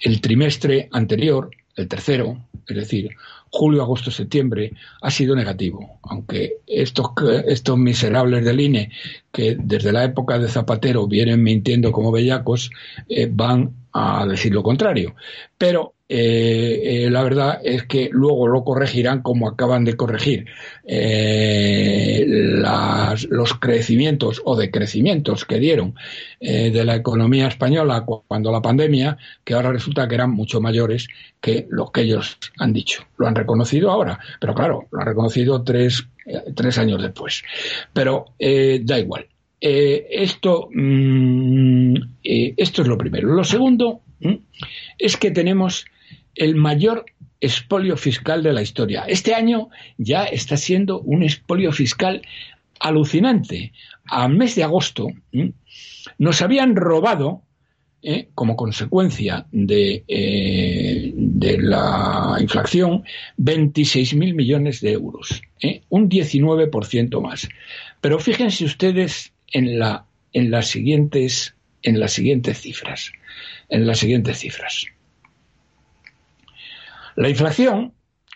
el 0.00 0.20
trimestre 0.20 0.88
anterior, 0.90 1.50
el 1.76 1.86
tercero, 1.86 2.44
es 2.66 2.76
decir, 2.76 3.10
julio, 3.50 3.82
agosto, 3.82 4.10
septiembre, 4.10 4.72
ha 5.02 5.10
sido 5.10 5.34
negativo, 5.34 5.98
aunque 6.02 6.58
estos, 6.66 7.06
estos 7.46 7.78
miserables 7.78 8.44
del 8.44 8.60
INE, 8.60 8.90
que 9.32 9.56
desde 9.58 9.92
la 9.92 10.04
época 10.04 10.38
de 10.38 10.48
Zapatero 10.48 11.06
vienen 11.06 11.42
mintiendo 11.42 11.92
como 11.92 12.12
bellacos, 12.12 12.70
eh, 13.08 13.28
van 13.30 13.74
a 13.92 14.26
decir 14.26 14.52
lo 14.52 14.62
contrario. 14.62 15.14
Pero 15.56 15.94
eh, 16.10 17.04
eh, 17.04 17.10
la 17.10 17.22
verdad 17.22 17.60
es 17.62 17.84
que 17.84 18.08
luego 18.10 18.48
lo 18.48 18.64
corregirán 18.64 19.20
como 19.20 19.46
acaban 19.46 19.84
de 19.84 19.94
corregir 19.94 20.46
eh, 20.84 22.24
los 22.26 23.54
crecimientos 23.60 24.40
o 24.42 24.56
decrecimientos 24.56 25.44
que 25.44 25.58
dieron 25.58 25.94
de 26.40 26.84
la 26.84 26.94
economía 26.94 27.48
española 27.48 28.06
cuando 28.06 28.52
la 28.52 28.62
pandemia, 28.62 29.18
que 29.44 29.54
ahora 29.54 29.72
resulta 29.72 30.06
que 30.06 30.14
eran 30.14 30.30
mucho 30.30 30.60
mayores 30.60 31.08
que 31.40 31.66
los 31.68 31.90
que 31.90 32.02
ellos 32.02 32.38
han 32.58 32.72
dicho. 32.72 33.02
Lo 33.16 33.26
han 33.26 33.34
reconocido 33.34 33.90
ahora, 33.90 34.18
pero 34.40 34.54
claro, 34.54 34.86
lo 34.92 35.00
han 35.00 35.06
reconocido 35.06 35.62
tres, 35.62 36.06
tres 36.54 36.78
años 36.78 37.02
después. 37.02 37.42
Pero 37.92 38.26
da 38.38 38.98
igual. 38.98 39.26
esto, 39.60 40.68
mm, 40.72 41.94
esto 42.22 42.82
es 42.82 42.88
lo 42.88 42.96
primero. 42.96 43.28
Lo 43.34 43.42
segundo 43.42 44.00
es 44.98 45.16
que 45.16 45.32
tenemos 45.32 45.86
el 46.38 46.54
mayor 46.54 47.04
expolio 47.40 47.96
fiscal 47.96 48.42
de 48.42 48.52
la 48.52 48.62
historia. 48.62 49.04
Este 49.06 49.34
año 49.34 49.68
ya 49.96 50.24
está 50.24 50.56
siendo 50.56 51.00
un 51.00 51.22
expolio 51.22 51.72
fiscal 51.72 52.22
alucinante. 52.80 53.72
A 54.06 54.28
mes 54.28 54.54
de 54.54 54.64
agosto 54.64 55.08
nos 56.18 56.42
habían 56.42 56.76
robado, 56.76 57.42
¿eh? 58.02 58.28
como 58.34 58.56
consecuencia 58.56 59.46
de, 59.52 60.04
eh, 60.08 61.12
de 61.14 61.58
la 61.58 62.36
inflación, 62.40 63.04
26.000 63.38 64.34
millones 64.34 64.80
de 64.80 64.92
euros, 64.92 65.42
¿eh? 65.60 65.82
un 65.88 66.08
19% 66.08 67.20
más. 67.20 67.48
Pero 68.00 68.18
fíjense 68.18 68.64
ustedes 68.64 69.32
en, 69.52 69.78
la, 69.78 70.06
en, 70.32 70.50
las 70.50 70.68
siguientes, 70.68 71.54
en 71.82 72.00
las 72.00 72.12
siguientes 72.12 72.60
cifras. 72.60 73.12
En 73.68 73.86
las 73.86 73.98
siguientes 73.98 74.38
cifras. 74.38 74.86
La 77.18 77.28
inflación, 77.28 77.94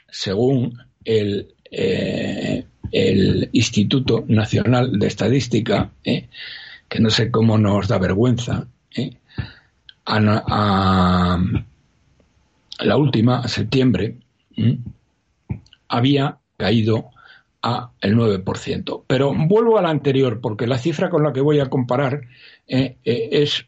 según 0.09 0.77
el, 1.05 1.55
eh, 1.71 2.65
el 2.91 3.49
Instituto 3.53 4.25
Nacional 4.27 4.99
de 4.99 5.07
Estadística, 5.07 5.93
eh, 6.03 6.29
que 6.89 6.99
no 6.99 7.09
sé 7.09 7.31
cómo 7.31 7.59
nos 7.59 7.87
da 7.87 7.99
vergüenza, 7.99 8.67
eh, 8.97 9.19
a, 10.05 11.39
la 12.81 12.97
última, 12.97 13.47
septiembre, 13.47 14.17
había 15.87 16.39
caído 16.57 17.11
a 17.63 17.93
el 18.01 18.17
9%. 18.17 19.05
Pero 19.07 19.33
vuelvo 19.33 19.79
a 19.79 19.83
la 19.83 19.91
anterior, 19.91 20.41
porque 20.41 20.67
la 20.67 20.79
cifra 20.79 21.09
con 21.09 21.23
la 21.23 21.33
que 21.33 21.41
voy 21.41 21.61
a 21.61 21.71
comparar 21.71 22.23
es, 22.67 23.65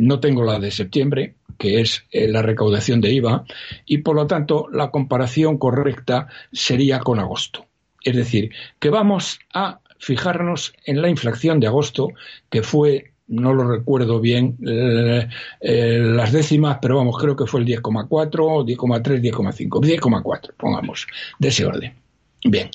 no 0.00 0.18
tengo 0.18 0.42
la 0.42 0.58
de 0.58 0.72
septiembre, 0.72 1.35
que 1.58 1.80
es 1.80 2.04
eh, 2.10 2.28
la 2.28 2.42
recaudación 2.42 3.00
de 3.00 3.12
IVA, 3.12 3.44
y 3.84 3.98
por 3.98 4.16
lo 4.16 4.26
tanto 4.26 4.68
la 4.72 4.90
comparación 4.90 5.58
correcta 5.58 6.28
sería 6.52 7.00
con 7.00 7.18
agosto. 7.18 7.66
Es 8.02 8.14
decir, 8.14 8.50
que 8.78 8.90
vamos 8.90 9.38
a 9.52 9.80
fijarnos 9.98 10.74
en 10.84 11.02
la 11.02 11.08
inflación 11.08 11.60
de 11.60 11.66
agosto, 11.66 12.10
que 12.50 12.62
fue 12.62 13.12
no 13.28 13.52
lo 13.52 13.68
recuerdo 13.68 14.20
bien 14.20 14.56
eh, 14.64 15.28
eh, 15.60 15.98
las 16.00 16.32
décimas, 16.32 16.78
pero 16.80 16.96
vamos, 16.96 17.16
creo 17.18 17.34
que 17.34 17.46
fue 17.46 17.60
el 17.60 17.66
10,4, 17.66 18.08
10,3, 18.08 19.20
10,5, 19.20 19.68
10,4, 19.68 20.52
pongamos, 20.56 21.06
de 21.38 21.48
ese 21.48 21.66
orden. 21.66 21.94
Bien, 22.44 22.70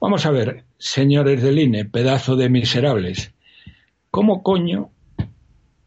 vamos 0.00 0.26
a 0.26 0.30
ver, 0.30 0.64
señores 0.78 1.42
del 1.42 1.60
INE, 1.60 1.84
pedazo 1.84 2.34
de 2.34 2.48
miserables, 2.48 3.32
¿cómo 4.10 4.42
coño 4.42 4.90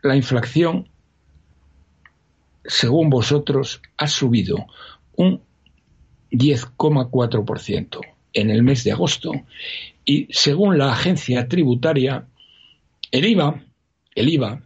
la 0.01 0.15
inflación 0.15 0.87
según 2.65 3.10
vosotros, 3.10 3.82
ha 3.98 4.08
subido 4.08 4.65
un 5.15 5.41
10,4% 6.32 8.00
en 8.34 8.50
el 8.50 8.63
mes 8.63 8.84
de 8.84 8.91
agosto. 8.91 9.32
Y 10.06 10.27
según 10.32 10.77
la 10.77 10.91
agencia 10.94 11.48
tributaria, 11.48 12.27
el 13.12 13.25
IVA, 13.25 13.63
el 14.15 14.30
IVA, 14.30 14.63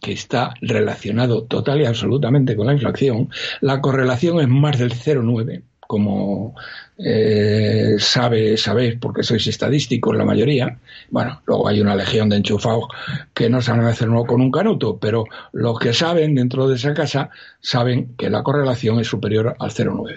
que 0.00 0.12
está 0.12 0.54
relacionado 0.60 1.44
total 1.44 1.80
y 1.80 1.86
absolutamente 1.86 2.54
con 2.54 2.66
la 2.66 2.74
inflación, 2.74 3.30
la 3.60 3.80
correlación 3.80 4.40
es 4.40 4.48
más 4.48 4.78
del 4.78 4.92
0,9 4.92 5.62
como 5.86 6.54
eh, 6.98 7.96
sabe, 7.98 8.56
sabéis, 8.56 8.96
porque 9.00 9.22
sois 9.22 9.46
estadísticos 9.46 10.16
la 10.16 10.24
mayoría. 10.24 10.78
Bueno, 11.10 11.42
luego 11.46 11.68
hay 11.68 11.80
una 11.80 11.96
legión 11.96 12.28
de 12.28 12.36
enchufados 12.36 12.86
que 13.32 13.48
no 13.48 13.60
saben 13.60 13.86
hacerlo 13.86 14.24
con 14.24 14.40
un 14.40 14.50
canuto, 14.50 14.98
pero 14.98 15.24
los 15.52 15.78
que 15.78 15.92
saben 15.92 16.34
dentro 16.34 16.68
de 16.68 16.76
esa 16.76 16.94
casa 16.94 17.30
saben 17.60 18.14
que 18.16 18.30
la 18.30 18.42
correlación 18.42 19.00
es 19.00 19.08
superior 19.08 19.56
al 19.58 19.70
0,9. 19.70 20.16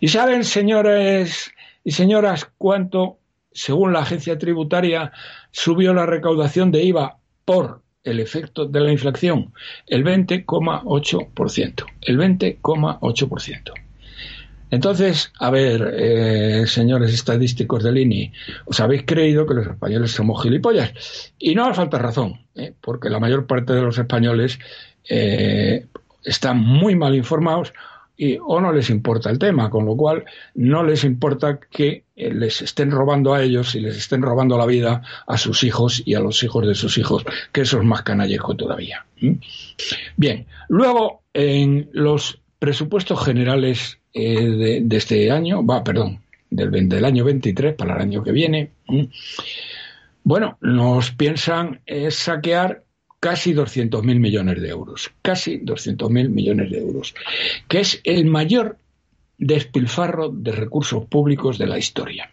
Y 0.00 0.08
saben, 0.08 0.44
señores 0.44 1.52
y 1.84 1.92
señoras, 1.92 2.50
cuánto, 2.58 3.18
según 3.52 3.92
la 3.92 4.00
agencia 4.00 4.38
tributaria, 4.38 5.12
subió 5.50 5.94
la 5.94 6.06
recaudación 6.06 6.70
de 6.70 6.82
IVA 6.84 7.18
por 7.44 7.82
el 8.04 8.20
efecto 8.20 8.66
de 8.66 8.80
la 8.80 8.92
inflación, 8.92 9.52
el 9.86 10.04
20,8%. 10.04 11.84
El 12.00 12.18
20,8%. 12.18 13.72
Entonces, 14.72 15.30
a 15.38 15.50
ver, 15.50 15.94
eh, 15.98 16.66
señores 16.66 17.12
estadísticos 17.12 17.84
del 17.84 17.98
INI, 17.98 18.32
os 18.64 18.80
habéis 18.80 19.02
creído 19.04 19.46
que 19.46 19.52
los 19.52 19.66
españoles 19.66 20.12
somos 20.12 20.42
gilipollas. 20.42 21.34
Y 21.38 21.54
no 21.54 21.66
hace 21.66 21.74
falta 21.74 21.98
razón, 21.98 22.46
¿eh? 22.54 22.72
porque 22.80 23.10
la 23.10 23.20
mayor 23.20 23.46
parte 23.46 23.74
de 23.74 23.82
los 23.82 23.98
españoles 23.98 24.58
eh, 25.10 25.84
están 26.24 26.58
muy 26.58 26.96
mal 26.96 27.14
informados 27.14 27.74
y 28.16 28.38
o 28.40 28.62
no 28.62 28.72
les 28.72 28.88
importa 28.88 29.28
el 29.28 29.38
tema, 29.38 29.68
con 29.68 29.84
lo 29.84 29.94
cual 29.94 30.24
no 30.54 30.82
les 30.82 31.04
importa 31.04 31.60
que 31.60 32.04
les 32.16 32.62
estén 32.62 32.90
robando 32.90 33.34
a 33.34 33.42
ellos 33.42 33.74
y 33.74 33.80
les 33.80 33.98
estén 33.98 34.22
robando 34.22 34.56
la 34.56 34.64
vida 34.64 35.02
a 35.26 35.36
sus 35.36 35.64
hijos 35.64 36.02
y 36.06 36.14
a 36.14 36.20
los 36.20 36.42
hijos 36.44 36.66
de 36.66 36.74
sus 36.74 36.96
hijos, 36.96 37.24
que 37.52 37.62
eso 37.62 37.78
es 37.78 37.84
más 37.84 38.02
canallejo 38.02 38.56
todavía. 38.56 39.04
Bien, 40.16 40.46
luego 40.68 41.22
en 41.34 41.90
los 41.92 42.41
presupuestos 42.62 43.24
generales 43.24 43.98
eh, 44.14 44.80
de, 44.84 44.96
este 44.96 45.32
año, 45.32 45.66
va, 45.66 45.82
perdón, 45.82 46.20
del, 46.48 47.04
año 47.04 47.24
23 47.24 47.74
para 47.74 47.96
el 47.96 48.02
año 48.02 48.22
que 48.22 48.30
viene, 48.30 48.70
bueno, 50.22 50.58
nos 50.60 51.10
piensan 51.10 51.80
eh, 51.86 52.12
saquear 52.12 52.84
casi 53.18 53.52
200.000 53.52 54.04
millones 54.20 54.62
de 54.62 54.68
euros, 54.68 55.10
casi 55.22 55.58
200.000 55.58 56.28
millones 56.28 56.70
de 56.70 56.78
euros, 56.78 57.16
que 57.66 57.80
es 57.80 58.00
el 58.04 58.26
mayor 58.26 58.78
despilfarro 59.38 60.28
de 60.28 60.52
recursos 60.52 61.04
públicos 61.06 61.58
de 61.58 61.66
la 61.66 61.78
historia. 61.78 62.30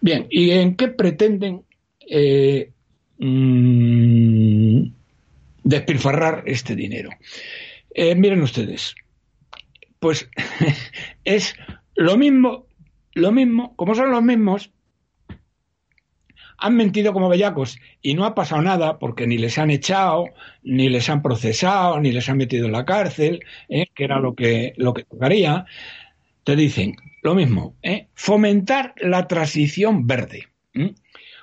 Bien, 0.00 0.26
¿y 0.28 0.50
en 0.50 0.74
qué 0.74 0.88
pretenden 0.88 1.62
eh, 2.10 2.72
mm, 3.18 4.88
despilfarrar 5.62 6.42
este 6.46 6.74
dinero? 6.74 7.10
miren 8.16 8.42
ustedes, 8.42 8.94
pues 9.98 10.28
es 11.24 11.54
lo 11.94 12.16
mismo, 12.16 12.66
lo 13.12 13.32
mismo, 13.32 13.74
como 13.76 13.94
son 13.94 14.10
los 14.10 14.22
mismos, 14.22 14.70
han 16.58 16.76
mentido 16.76 17.12
como 17.12 17.28
bellacos 17.28 17.78
y 18.00 18.14
no 18.14 18.24
ha 18.24 18.34
pasado 18.34 18.62
nada 18.62 18.98
porque 18.98 19.26
ni 19.26 19.38
les 19.38 19.58
han 19.58 19.70
echado, 19.70 20.26
ni 20.62 20.88
les 20.88 21.08
han 21.10 21.22
procesado, 21.22 22.00
ni 22.00 22.12
les 22.12 22.28
han 22.28 22.38
metido 22.38 22.66
en 22.66 22.72
la 22.72 22.84
cárcel, 22.84 23.40
¿eh? 23.68 23.86
que 23.94 24.04
era 24.04 24.18
lo 24.18 24.34
que, 24.34 24.72
lo 24.76 24.94
que 24.94 25.04
tocaría. 25.04 25.66
Te 26.44 26.56
dicen 26.56 26.96
lo 27.22 27.34
mismo, 27.34 27.76
¿eh? 27.82 28.08
fomentar 28.14 28.94
la 28.98 29.26
transición 29.26 30.06
verde. 30.06 30.48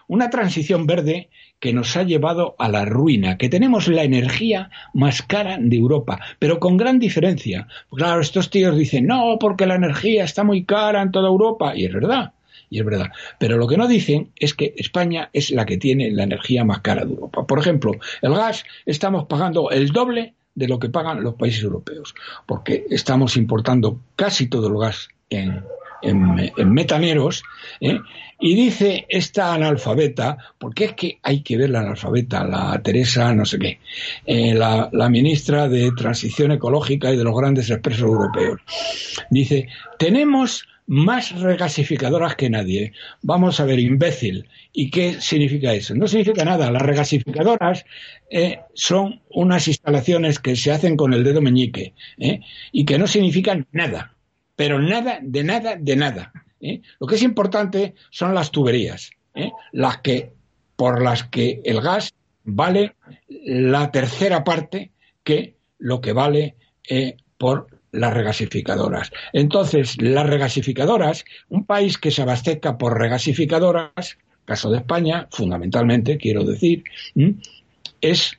Una 0.08 0.30
transición 0.30 0.86
verde 0.86 1.30
que 1.64 1.72
nos 1.72 1.96
ha 1.96 2.04
llevado 2.04 2.58
a 2.60 2.68
la 2.68 2.84
ruina, 2.84 3.38
que 3.38 3.48
tenemos 3.48 3.88
la 3.88 4.04
energía 4.04 4.70
más 4.94 5.22
cara 5.22 5.58
de 5.58 5.78
Europa, 5.78 6.20
pero 6.38 6.60
con 6.60 6.76
gran 6.76 7.00
diferencia. 7.00 7.70
Claro, 7.90 8.20
estos 8.20 8.50
tíos 8.50 8.76
dicen, 8.76 9.08
no, 9.08 9.38
porque 9.40 9.66
la 9.66 9.76
energía 9.76 10.26
está 10.26 10.44
muy 10.44 10.66
cara 10.66 11.02
en 11.02 11.14
toda 11.14 11.30
Europa, 11.30 11.74
y 11.74 11.86
es 11.86 11.94
verdad, 11.94 12.34
y 12.70 12.80
es 12.80 12.86
verdad. 12.86 13.12
Pero 13.40 13.56
lo 13.56 13.66
que 13.66 13.78
no 13.78 13.88
dicen 13.88 14.30
es 14.36 14.54
que 14.54 14.74
España 14.76 15.30
es 15.32 15.52
la 15.52 15.66
que 15.66 15.78
tiene 15.78 16.12
la 16.12 16.24
energía 16.24 16.66
más 16.66 16.82
cara 16.82 17.06
de 17.06 17.12
Europa. 17.12 17.48
Por 17.48 17.60
ejemplo, 17.60 17.94
el 18.22 18.34
gas 18.34 18.66
estamos 18.86 19.28
pagando 19.28 19.72
el 19.72 19.92
doble 19.94 20.34
de 20.56 20.68
lo 20.68 20.80
que 20.80 20.90
pagan 20.90 21.24
los 21.24 21.36
países 21.36 21.64
europeos, 21.64 22.14
porque 22.46 22.86
estamos 22.90 23.38
importando 23.38 24.02
casi 24.18 24.48
todo 24.48 24.68
el 24.68 24.78
gas 24.78 25.08
en, 25.30 25.64
en, 26.04 26.74
metaneros, 26.74 27.44
¿eh? 27.80 28.00
y 28.40 28.56
dice 28.56 29.06
esta 29.10 29.54
analfabeta, 29.54 30.38
porque 30.58 30.86
es 30.86 30.94
que 30.94 31.20
hay 31.24 31.42
que 31.42 31.58
ver 31.58 31.70
la 31.70 31.80
analfabeta, 31.80 32.44
la 32.44 32.82
Teresa 32.84 33.34
no 33.34 33.46
sé 33.46 33.60
qué, 33.60 33.80
eh, 34.26 34.54
la, 34.54 34.90
la, 34.92 35.10
ministra 35.10 35.68
de 35.68 35.92
Transición 35.92 36.52
Ecológica 36.52 37.12
y 37.12 37.18
de 37.18 37.24
los 37.24 37.36
grandes 37.36 37.70
expresos 37.70 38.04
europeos, 38.08 38.60
dice, 39.30 39.68
tenemos 39.98 40.68
más 40.86 41.40
regasificadoras 41.40 42.36
que 42.36 42.50
nadie. 42.50 42.94
Vamos 43.22 43.60
a 43.60 43.66
ver, 43.66 43.80
imbécil. 43.80 44.48
¿Y 44.74 44.90
qué 44.90 45.22
significa 45.22 45.74
eso? 45.74 45.96
No 45.96 46.08
significa 46.08 46.44
nada. 46.44 46.72
Las 46.72 46.82
regasificadoras 46.82 47.86
eh, 48.30 48.60
son 48.74 49.22
unas 49.30 49.68
instalaciones 49.68 50.40
que 50.40 50.56
se 50.56 50.72
hacen 50.72 50.98
con 50.98 51.14
el 51.14 51.24
dedo 51.24 51.42
meñique 51.42 51.94
y 52.72 52.86
que 52.86 52.98
no 52.98 53.08
significan 53.08 53.68
nada. 53.72 54.14
Pero 54.56 54.80
nada, 54.80 55.20
de 55.22 55.44
nada, 55.44 55.76
de 55.76 55.96
nada. 55.96 56.32
¿eh? 56.62 56.82
Lo 57.00 57.08
que 57.08 57.16
es 57.16 57.24
importante 57.24 57.96
son 58.10 58.34
las 58.34 58.52
tuberías, 58.52 59.12
las 59.72 59.98
que 59.98 60.32
por 60.76 61.02
las 61.02 61.24
que 61.24 61.62
el 61.64 61.82
gas 61.82 62.14
vale 62.44 62.96
la 63.28 63.92
tercera 63.92 64.44
parte 64.44 64.92
que 65.24 65.56
lo 65.80 66.02
que 66.02 66.14
vale 66.14 66.56
por 67.38 67.68
las 67.92 68.14
regasificadoras. 68.14 69.12
Entonces, 69.32 70.02
las 70.02 70.28
regasificadoras, 70.28 71.26
un 71.50 71.66
país 71.66 71.98
que 71.98 72.12
se 72.12 72.22
abastezca 72.22 72.78
por 72.78 73.00
regasificadoras, 73.00 74.18
caso 74.46 74.72
de 74.72 74.78
España, 74.78 75.28
fundamentalmente, 75.32 76.18
quiero 76.18 76.44
decir, 76.44 76.84
es 78.02 78.38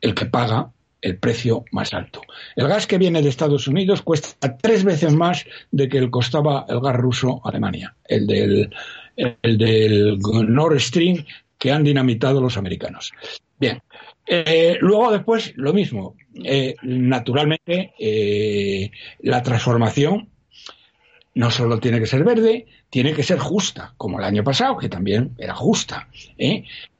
el 0.00 0.14
que 0.14 0.26
paga 0.26 0.72
el 1.00 1.18
precio 1.18 1.64
más 1.72 1.94
alto. 1.94 2.22
El 2.56 2.68
gas 2.68 2.86
que 2.86 2.98
viene 2.98 3.22
de 3.22 3.28
Estados 3.28 3.68
Unidos 3.68 4.02
cuesta 4.02 4.56
tres 4.56 4.84
veces 4.84 5.14
más 5.14 5.44
de 5.70 5.88
que 5.88 5.98
el 5.98 6.10
costaba 6.10 6.66
el 6.68 6.80
gas 6.80 6.96
ruso 6.96 7.40
a 7.44 7.50
Alemania, 7.50 7.94
el 8.04 8.26
del, 8.26 8.70
el 9.16 9.58
del 9.58 10.18
Nord 10.18 10.80
Stream 10.80 11.24
que 11.56 11.72
han 11.72 11.84
dinamitado 11.84 12.40
los 12.40 12.56
americanos. 12.56 13.12
Bien, 13.58 13.82
eh, 14.26 14.76
luego 14.80 15.10
después 15.10 15.52
lo 15.56 15.72
mismo. 15.72 16.14
Eh, 16.44 16.76
naturalmente, 16.82 17.94
eh, 17.98 18.90
la 19.20 19.42
transformación 19.42 20.28
no 21.34 21.50
solo 21.50 21.78
tiene 21.78 22.00
que 22.00 22.06
ser 22.06 22.24
verde, 22.24 22.66
tiene 22.90 23.14
que 23.14 23.22
ser 23.22 23.38
justa, 23.38 23.94
como 23.96 24.18
el 24.18 24.24
año 24.24 24.44
pasado, 24.44 24.76
que 24.78 24.88
también 24.88 25.34
era 25.38 25.54
justa. 25.54 26.08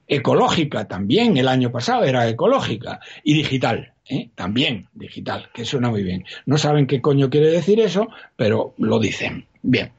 Ecológica 0.08 0.88
también, 0.88 1.36
el 1.36 1.48
año 1.48 1.70
pasado 1.70 2.04
era 2.04 2.26
ecológica. 2.28 3.00
Y 3.22 3.34
digital, 3.34 3.92
también 4.34 4.88
digital, 4.94 5.50
que 5.52 5.64
suena 5.64 5.90
muy 5.90 6.02
bien. 6.02 6.24
No 6.46 6.56
saben 6.56 6.86
qué 6.86 7.00
coño 7.00 7.28
quiere 7.28 7.50
decir 7.50 7.78
eso, 7.78 8.08
pero 8.36 8.74
lo 8.78 8.98
dicen. 8.98 9.46
Bien. 9.62 9.92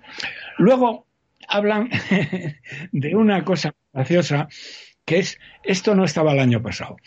Luego 0.57 1.05
hablan 1.47 1.89
de 2.91 3.15
una 3.15 3.45
cosa 3.45 3.73
graciosa 3.93 4.47
que 5.05 5.19
es, 5.19 5.39
esto 5.63 5.95
no 5.95 6.05
estaba 6.05 6.33
el 6.33 6.39
año 6.39 6.61
pasado. 6.61 6.97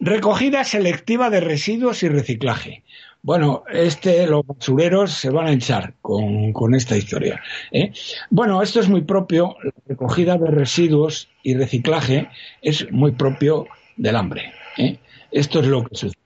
Recogida 0.00 0.64
selectiva 0.64 1.30
de 1.30 1.40
residuos 1.40 2.02
y 2.02 2.08
reciclaje. 2.08 2.82
Bueno, 3.24 3.62
este, 3.70 4.26
los 4.26 4.44
basureros 4.44 5.12
se 5.12 5.30
van 5.30 5.46
a 5.46 5.52
hinchar 5.52 5.94
con, 6.02 6.74
esta 6.74 6.96
historia. 6.96 7.40
¿eh? 7.70 7.92
Bueno, 8.30 8.60
esto 8.62 8.80
es 8.80 8.88
muy 8.88 9.02
propio, 9.02 9.54
la 9.62 9.70
recogida 9.86 10.36
de 10.36 10.50
residuos 10.50 11.28
y 11.44 11.54
reciclaje 11.54 12.28
es 12.62 12.90
muy 12.90 13.12
propio 13.12 13.68
del 13.96 14.16
hambre. 14.16 14.52
¿eh? 14.76 14.98
Esto 15.30 15.60
es 15.60 15.68
lo 15.68 15.84
que 15.84 15.94
sucede. 15.94 16.20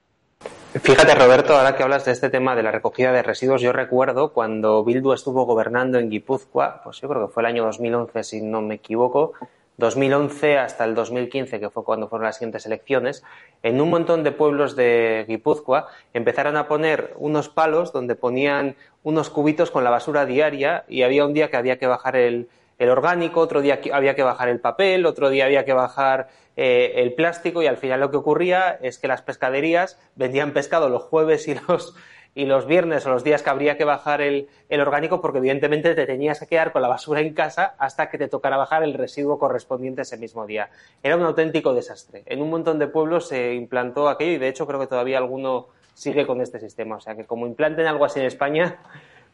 Fíjate, 0.81 1.13
Roberto, 1.13 1.55
ahora 1.55 1.75
que 1.75 1.83
hablas 1.83 2.05
de 2.05 2.11
este 2.11 2.29
tema 2.29 2.55
de 2.55 2.63
la 2.63 2.71
recogida 2.71 3.11
de 3.11 3.21
residuos, 3.21 3.61
yo 3.61 3.73
recuerdo 3.73 4.33
cuando 4.33 4.83
Bildu 4.83 5.13
estuvo 5.13 5.45
gobernando 5.45 5.99
en 5.99 6.09
Guipúzcoa, 6.09 6.81
pues 6.83 6.99
yo 6.99 7.07
creo 7.07 7.27
que 7.27 7.33
fue 7.33 7.43
el 7.43 7.47
año 7.47 7.63
2011, 7.65 8.23
si 8.23 8.41
no 8.41 8.61
me 8.61 8.75
equivoco, 8.75 9.33
2011 9.77 10.57
hasta 10.57 10.85
el 10.85 10.95
2015, 10.95 11.59
que 11.59 11.69
fue 11.69 11.83
cuando 11.83 12.07
fueron 12.07 12.25
las 12.25 12.37
siguientes 12.37 12.65
elecciones, 12.65 13.23
en 13.61 13.79
un 13.79 13.89
montón 13.89 14.23
de 14.23 14.31
pueblos 14.31 14.75
de 14.75 15.25
Guipúzcoa 15.27 15.87
empezaron 16.13 16.57
a 16.57 16.67
poner 16.67 17.13
unos 17.17 17.47
palos 17.49 17.93
donde 17.93 18.15
ponían 18.15 18.75
unos 19.03 19.29
cubitos 19.29 19.69
con 19.69 19.83
la 19.83 19.91
basura 19.91 20.25
diaria 20.25 20.83
y 20.87 21.03
había 21.03 21.25
un 21.25 21.33
día 21.33 21.49
que 21.49 21.57
había 21.57 21.77
que 21.77 21.85
bajar 21.85 22.15
el, 22.15 22.49
orgánico, 22.79 23.39
otro 23.39 23.61
día 23.61 23.79
había 23.93 24.15
que 24.15 24.23
bajar 24.23 24.49
el 24.49 24.59
papel, 24.59 25.05
otro 25.05 25.29
día 25.29 25.45
había 25.45 25.63
que 25.63 25.73
bajar 25.73 26.27
eh, 26.55 26.93
el 26.95 27.13
plástico 27.13 27.61
y 27.61 27.67
al 27.67 27.77
final 27.77 27.99
lo 27.99 28.11
que 28.11 28.17
ocurría 28.17 28.79
es 28.81 28.97
que 28.97 29.07
las 29.07 29.21
pescaderías 29.21 29.99
vendían 30.15 30.53
pescado 30.53 30.89
los 30.89 31.03
jueves 31.03 31.47
y 31.47 31.55
los 31.67 31.95
y 32.37 32.45
los 32.45 32.67
viernes 32.67 33.03
o 33.07 33.09
los 33.09 33.23
días 33.23 33.41
que 33.41 33.49
habría 33.49 33.77
que 33.77 33.83
bajar 33.83 34.21
el, 34.21 34.47
orgánico 34.69 35.21
porque 35.21 35.39
evidentemente 35.39 35.95
te 35.95 36.05
tenías 36.05 36.39
que 36.39 36.45
quedar 36.45 36.71
con 36.71 36.83
la 36.83 36.87
basura 36.87 37.19
en 37.19 37.33
casa 37.33 37.73
hasta 37.79 38.11
que 38.11 38.19
te 38.19 38.27
tocara 38.27 38.57
bajar 38.57 38.83
el 38.83 38.93
residuo 38.93 39.39
correspondiente 39.39 40.03
ese 40.03 40.17
mismo 40.17 40.45
día. 40.45 40.69
Era 41.01 41.17
un 41.17 41.23
auténtico 41.23 41.73
desastre. 41.73 42.21
En 42.27 42.43
un 42.43 42.51
montón 42.51 42.77
de 42.77 42.85
pueblos 42.85 43.27
se 43.27 43.55
implantó 43.55 44.07
aquello 44.07 44.33
y 44.33 44.37
de 44.37 44.49
hecho 44.49 44.67
creo 44.67 44.79
que 44.79 44.85
todavía 44.85 45.17
alguno 45.17 45.69
sigue 45.95 46.27
con 46.27 46.39
este 46.41 46.59
sistema. 46.59 46.97
O 46.97 46.99
sea 46.99 47.15
que 47.15 47.25
como 47.25 47.47
implanten 47.47 47.87
algo 47.87 48.05
así 48.05 48.19
en 48.19 48.27
España, 48.27 48.77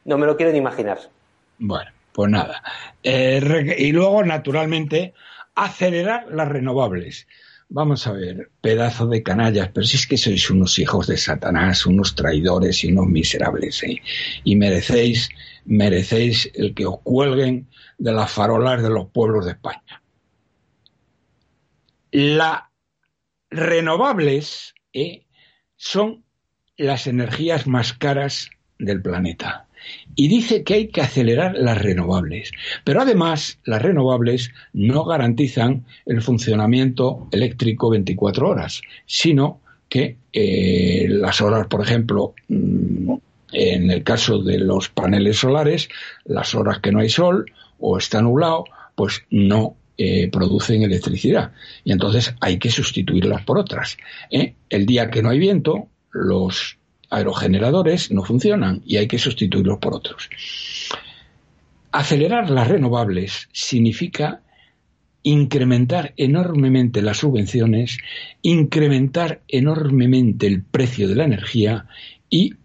no 0.06 0.18
me 0.18 0.26
lo 0.26 0.38
quiero 0.38 0.56
imaginar. 0.56 1.00
Bueno, 1.60 1.92
pues 2.14 2.32
nada. 2.32 2.64
Eh, 3.04 3.76
y 3.80 3.92
luego, 3.92 4.24
naturalmente, 4.24 5.14
acelerar 5.56 6.28
las 6.30 6.48
renovables. 6.48 7.28
Vamos 7.76 8.06
a 8.06 8.12
ver, 8.12 8.52
pedazo 8.62 9.08
de 9.08 9.24
canallas, 9.24 9.72
pero 9.74 9.84
si 9.84 9.98
es 9.98 10.06
que 10.06 10.16
sois 10.16 10.48
unos 10.52 10.78
hijos 10.78 11.08
de 11.08 11.18
Satanás, 11.18 11.88
unos 11.88 12.14
traidores 12.14 12.84
y 12.84 12.92
unos 12.92 13.08
miserables, 13.08 13.82
¿eh? 13.82 14.00
y 14.44 14.56
merecéis, 14.56 15.30
merecéis 15.66 16.52
el 16.54 16.76
que 16.76 16.86
os 16.86 17.00
cuelguen 17.02 17.68
de 17.98 18.12
las 18.14 18.30
farolas 18.30 18.84
de 18.84 18.92
los 18.92 19.10
pueblos 19.10 19.46
de 19.46 19.54
España. 19.54 20.04
Las 22.12 22.62
renovables 23.50 24.76
¿eh? 24.94 25.26
son 25.76 26.24
las 26.78 27.08
energías 27.08 27.66
más 27.66 27.94
caras 27.94 28.52
del 28.78 29.02
planeta 29.02 29.68
y 30.16 30.28
dice 30.28 30.64
que 30.64 30.74
hay 30.76 30.88
que 30.88 31.02
acelerar 31.02 31.56
las 31.56 31.82
renovables. 31.82 32.52
Pero 32.84 33.02
además, 33.02 33.60
las 33.66 33.82
renovables 33.82 34.52
no 34.74 35.06
garantizan 35.06 35.86
el 36.06 36.22
funcionamiento 36.22 37.28
eléctrico 37.32 37.90
24 37.90 38.50
horas, 38.50 38.82
sino 39.06 39.62
que 39.90 40.18
eh, 40.32 41.08
las 41.10 41.42
horas, 41.42 41.68
por 41.68 41.82
ejemplo, 41.82 42.34
mm, 42.48 43.14
en 43.54 43.92
el 43.92 44.04
caso 44.04 44.40
de 44.40 44.58
los 44.58 44.90
paneles 44.90 45.38
solares, 45.38 45.90
las 46.26 46.56
horas 46.56 46.80
que 46.80 46.92
no 46.92 47.00
hay 47.00 47.10
sol 47.10 47.46
o 47.80 47.98
está 47.98 48.22
nublado, 48.22 48.66
pues 48.96 49.24
no 49.30 49.76
eh, 49.98 50.30
producen 50.32 50.82
electricidad. 50.82 51.52
Y 51.84 51.92
entonces 51.92 52.34
hay 52.42 52.58
que 52.58 52.72
sustituirlas 52.72 53.44
por 53.44 53.60
otras. 53.60 53.98
¿eh? 54.32 54.56
El 54.70 54.88
día 54.88 55.12
que 55.12 55.22
no 55.22 55.30
hay 55.30 55.38
viento, 55.38 55.88
los 56.12 56.78
aerogeneradores 57.14 58.12
no 58.12 58.24
funcionan 58.24 58.82
y 58.86 58.98
hay 58.98 59.08
que 59.08 59.20
sustituirlos 59.20 59.78
por 59.78 59.94
otros. 59.94 60.30
Acelerar 61.92 62.50
las 62.50 62.68
renovables 62.68 63.50
significa 63.52 64.42
incrementar 65.22 66.14
enormemente 66.18 67.02
las 67.02 67.18
subvenciones, 67.18 67.98
incrementar 68.42 69.42
enormemente 69.48 70.48
el 70.48 70.64
precio 70.64 71.08
de 71.08 71.16
la 71.16 71.26
energía 71.26 71.88
y 72.30 72.56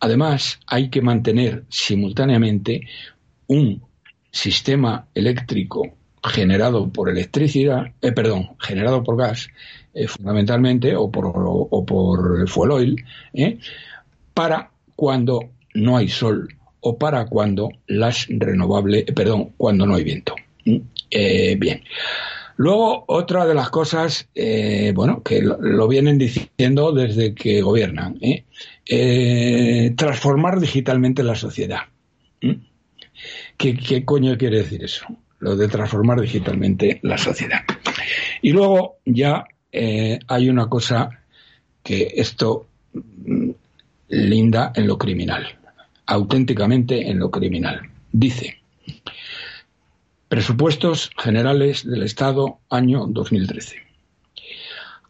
además 0.00 0.60
hay 0.66 0.90
que 0.90 1.00
mantener 1.00 1.64
simultáneamente 1.68 2.82
un 3.46 3.82
sistema 4.30 5.08
eléctrico 5.14 5.96
generado 6.26 6.88
por 6.88 7.08
electricidad, 7.08 7.92
eh, 8.02 8.12
perdón, 8.12 8.50
generado 8.58 9.02
por 9.02 9.16
gas, 9.16 9.48
eh, 9.94 10.06
fundamentalmente, 10.08 10.94
o 10.96 11.10
por, 11.10 11.32
o, 11.36 11.86
por 11.86 12.48
fuel 12.48 12.70
oil, 12.70 13.04
eh, 13.32 13.58
para 14.34 14.70
cuando 14.94 15.50
no 15.74 15.96
hay 15.96 16.08
sol 16.08 16.48
o 16.80 16.98
para 16.98 17.26
cuando 17.26 17.70
las 17.86 18.26
renovables, 18.28 19.04
perdón, 19.14 19.52
cuando 19.56 19.86
no 19.86 19.94
hay 19.94 20.04
viento. 20.04 20.34
bien. 20.64 21.82
Luego, 22.58 23.04
otra 23.08 23.44
de 23.44 23.54
las 23.54 23.70
cosas, 23.70 24.28
bueno, 24.94 25.22
que 25.22 25.42
lo, 25.42 25.88
vienen 25.88 26.16
diciendo 26.16 26.92
desde 26.92 27.34
que 27.34 27.60
gobiernan, 27.60 28.18
transformar 29.96 30.60
digitalmente 30.60 31.22
la 31.22 31.34
sociedad. 31.34 31.80
¿Qué 33.56 34.04
coño 34.04 34.38
quiere 34.38 34.58
decir 34.58 34.84
eso? 34.84 35.06
Lo 35.38 35.56
de 35.56 35.68
transformar 35.68 36.20
digitalmente 36.20 37.00
la 37.02 37.18
sociedad. 37.18 37.60
Y 38.42 38.52
luego 38.52 38.96
ya 39.04 39.46
eh, 39.72 40.18
hay 40.28 40.48
una 40.48 40.68
cosa 40.68 41.10
que 41.82 42.14
esto 42.16 42.66
mm, 42.92 43.50
linda 44.08 44.72
en 44.74 44.86
lo 44.86 44.98
criminal, 44.98 45.46
auténticamente 46.06 47.10
en 47.10 47.18
lo 47.18 47.30
criminal. 47.30 47.82
Dice, 48.12 48.58
presupuestos 50.28 51.10
generales 51.16 51.84
del 51.84 52.02
Estado 52.02 52.58
año 52.70 53.06
2013. 53.06 53.76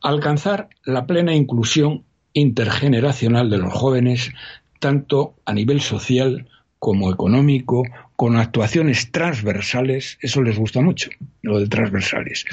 Alcanzar 0.02 0.68
la 0.84 1.06
plena 1.06 1.34
inclusión 1.34 2.04
intergeneracional 2.32 3.48
de 3.48 3.58
los 3.58 3.72
jóvenes, 3.72 4.32
tanto 4.78 5.34
a 5.46 5.54
nivel 5.54 5.80
social 5.80 6.48
como 6.78 7.10
económico, 7.10 7.82
con 8.16 8.36
actuaciones 8.36 9.12
transversales, 9.12 10.18
eso 10.22 10.42
les 10.42 10.58
gusta 10.58 10.80
mucho, 10.80 11.10
lo 11.42 11.60
de 11.60 11.68
transversales, 11.68 12.46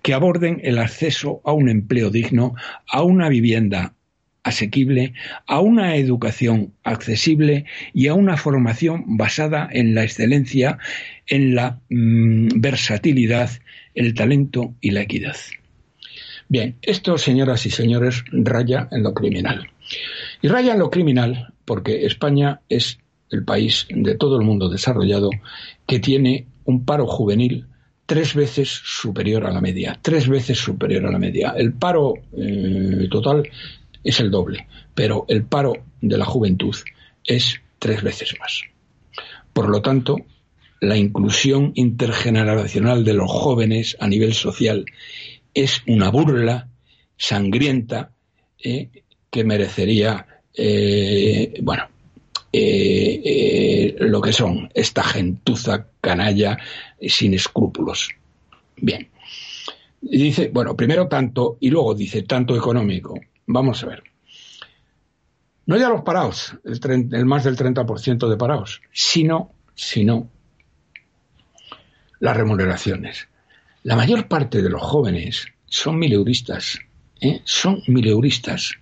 que 0.00 0.14
aborden 0.14 0.60
el 0.62 0.78
acceso 0.78 1.40
a 1.44 1.52
un 1.52 1.68
empleo 1.68 2.10
digno, 2.10 2.54
a 2.88 3.02
una 3.02 3.28
vivienda 3.28 3.94
asequible, 4.44 5.12
a 5.46 5.60
una 5.60 5.96
educación 5.96 6.72
accesible 6.84 7.66
y 7.92 8.06
a 8.06 8.14
una 8.14 8.36
formación 8.36 9.16
basada 9.16 9.68
en 9.70 9.94
la 9.94 10.04
excelencia, 10.04 10.78
en 11.26 11.54
la 11.54 11.80
mm, 11.90 12.60
versatilidad, 12.60 13.50
el 13.94 14.14
talento 14.14 14.74
y 14.80 14.92
la 14.92 15.02
equidad. 15.02 15.36
Bien, 16.48 16.76
esto, 16.80 17.18
señoras 17.18 17.66
y 17.66 17.70
señores, 17.70 18.24
raya 18.32 18.88
en 18.90 19.02
lo 19.02 19.12
criminal. 19.12 19.68
Y 20.40 20.48
raya 20.48 20.72
en 20.72 20.78
lo 20.78 20.90
criminal 20.90 21.52
porque 21.64 22.06
España 22.06 22.60
es 22.70 22.98
el 23.30 23.44
país 23.44 23.86
de 23.90 24.14
todo 24.14 24.38
el 24.38 24.46
mundo 24.46 24.68
desarrollado 24.68 25.30
que 25.86 25.98
tiene 25.98 26.46
un 26.64 26.84
paro 26.84 27.06
juvenil 27.06 27.66
tres 28.06 28.34
veces 28.34 28.68
superior 28.68 29.46
a 29.46 29.52
la 29.52 29.60
media, 29.60 29.98
tres 30.00 30.28
veces 30.28 30.58
superior 30.58 31.04
a 31.06 31.10
la 31.10 31.18
media. 31.18 31.54
El 31.56 31.74
paro 31.74 32.14
eh, 32.36 33.06
total 33.10 33.48
es 34.02 34.20
el 34.20 34.30
doble, 34.30 34.66
pero 34.94 35.26
el 35.28 35.44
paro 35.44 35.74
de 36.00 36.16
la 36.16 36.24
juventud 36.24 36.74
es 37.24 37.60
tres 37.78 38.02
veces 38.02 38.34
más. 38.40 38.62
Por 39.52 39.68
lo 39.68 39.82
tanto, 39.82 40.16
la 40.80 40.96
inclusión 40.96 41.72
intergeneracional 41.74 43.04
de 43.04 43.14
los 43.14 43.30
jóvenes 43.30 43.96
a 44.00 44.08
nivel 44.08 44.32
social 44.32 44.86
es 45.52 45.82
una 45.86 46.10
burla 46.10 46.68
sangrienta 47.16 48.12
eh, 48.62 48.88
que 49.30 49.44
merecería, 49.44 50.26
eh, 50.54 51.58
bueno, 51.62 51.84
eh, 52.52 53.96
lo 54.00 54.20
que 54.20 54.32
son 54.32 54.70
esta 54.74 55.02
gentuza 55.02 55.86
canalla 56.00 56.58
sin 57.00 57.34
escrúpulos. 57.34 58.10
Bien. 58.76 59.08
dice, 60.00 60.50
bueno, 60.52 60.76
primero 60.76 61.08
tanto 61.08 61.56
y 61.60 61.70
luego 61.70 61.94
dice 61.94 62.22
tanto 62.22 62.56
económico. 62.56 63.18
Vamos 63.46 63.82
a 63.82 63.86
ver. 63.88 64.02
No 65.66 65.76
ya 65.76 65.88
los 65.90 66.02
parados, 66.02 66.56
el, 66.64 67.08
el 67.12 67.26
más 67.26 67.44
del 67.44 67.56
30% 67.56 68.28
de 68.28 68.36
parados, 68.36 68.80
sino, 68.90 69.52
sino 69.74 70.30
las 72.20 72.36
remuneraciones. 72.36 73.28
La 73.82 73.96
mayor 73.96 74.28
parte 74.28 74.62
de 74.62 74.70
los 74.70 74.82
jóvenes 74.82 75.46
son 75.66 75.98
mileuristas, 75.98 76.78
¿eh? 77.20 77.40
son 77.44 77.82
mileuristas. 77.86 78.72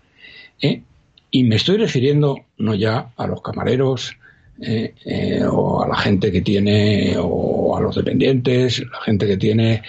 ¿eh? 0.61 0.83
Y 1.31 1.45
me 1.45 1.57
estoy 1.57 1.77
refiriendo 1.77 2.47
no 2.59 2.75
ya 2.75 3.12
a 3.17 3.27
los 3.27 3.43
camareros 3.43 4.17
¿eh? 4.61 5.43
o 5.51 5.83
a 5.83 5.89
la 5.89 5.97
gente 5.97 6.33
que 6.33 6.41
tiene, 6.41 7.17
o 7.19 7.77
a 7.77 7.81
los 7.81 7.97
dependientes, 7.97 8.81
la 8.91 9.01
gente 9.03 9.27
que 9.27 9.37
tiene 9.37 9.83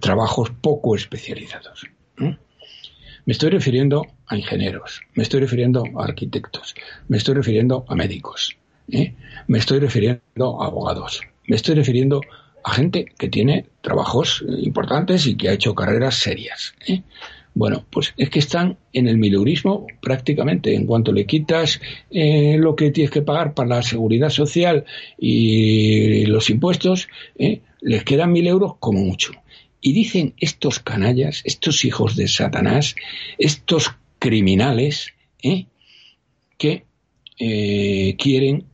trabajos 0.00 0.50
poco 0.60 0.94
especializados. 0.94 1.86
Me 2.16 3.32
estoy 3.32 3.50
refiriendo 3.50 4.06
a 4.26 4.36
ingenieros, 4.36 5.00
me 5.14 5.22
estoy 5.22 5.40
refiriendo 5.40 5.82
a 5.96 6.04
arquitectos, 6.04 6.74
me 7.08 7.16
estoy 7.16 7.34
refiriendo 7.34 7.86
a 7.88 7.94
médicos, 7.94 8.56
me 8.86 9.58
estoy 9.58 9.80
refiriendo 9.80 10.62
a 10.62 10.66
abogados, 10.66 11.22
me 11.46 11.56
estoy 11.56 11.74
refiriendo 11.74 12.20
a 12.64 12.72
gente 12.72 13.04
que 13.18 13.28
tiene 13.28 13.66
trabajos 13.82 14.44
importantes 14.58 15.26
y 15.26 15.36
que 15.36 15.48
ha 15.48 15.52
hecho 15.52 15.74
carreras 15.74 16.16
serias. 16.16 16.74
¿eh? 16.86 17.02
Bueno, 17.54 17.84
pues 17.88 18.14
es 18.16 18.30
que 18.30 18.40
están 18.40 18.78
en 18.92 19.06
el 19.06 19.16
mileurismo 19.16 19.86
prácticamente. 20.02 20.74
En 20.74 20.86
cuanto 20.86 21.12
le 21.12 21.24
quitas 21.24 21.80
eh, 22.10 22.56
lo 22.58 22.74
que 22.74 22.90
tienes 22.90 23.12
que 23.12 23.22
pagar 23.22 23.54
para 23.54 23.68
la 23.76 23.82
seguridad 23.82 24.30
social 24.30 24.84
y 25.16 26.26
los 26.26 26.50
impuestos, 26.50 27.08
¿eh? 27.38 27.60
les 27.80 28.02
quedan 28.02 28.32
mil 28.32 28.48
euros 28.48 28.72
como 28.80 29.04
mucho. 29.04 29.32
Y 29.80 29.92
dicen 29.92 30.34
estos 30.40 30.80
canallas, 30.80 31.42
estos 31.44 31.84
hijos 31.84 32.16
de 32.16 32.26
Satanás, 32.26 32.96
estos 33.38 33.94
criminales, 34.18 35.12
que 36.56 36.84
quieren 38.18 38.64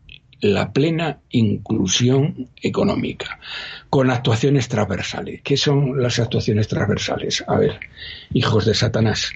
la 0.40 0.72
plena 0.72 1.20
inclusión 1.30 2.48
económica, 2.60 3.38
con 3.88 4.10
actuaciones 4.10 4.68
transversales. 4.68 5.40
¿Qué 5.42 5.56
son 5.56 6.02
las 6.02 6.18
actuaciones 6.18 6.68
transversales? 6.68 7.44
A 7.46 7.56
ver, 7.56 7.80
hijos 8.32 8.64
de 8.64 8.74
Satanás, 8.74 9.32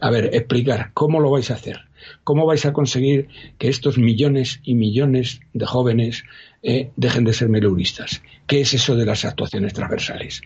a 0.00 0.10
ver, 0.10 0.30
explicar 0.32 0.90
cómo 0.94 1.20
lo 1.20 1.30
vais 1.30 1.50
a 1.50 1.54
hacer. 1.54 1.80
¿Cómo 2.24 2.46
vais 2.46 2.64
a 2.64 2.72
conseguir 2.72 3.28
que 3.58 3.68
estos 3.68 3.98
millones 3.98 4.60
y 4.62 4.74
millones 4.74 5.40
de 5.52 5.66
jóvenes 5.66 6.24
eh, 6.62 6.90
dejen 6.96 7.24
de 7.24 7.32
ser 7.32 7.48
meluristas? 7.48 8.22
¿Qué 8.46 8.60
es 8.60 8.72
eso 8.74 8.96
de 8.96 9.04
las 9.04 9.24
actuaciones 9.24 9.74
transversales? 9.74 10.42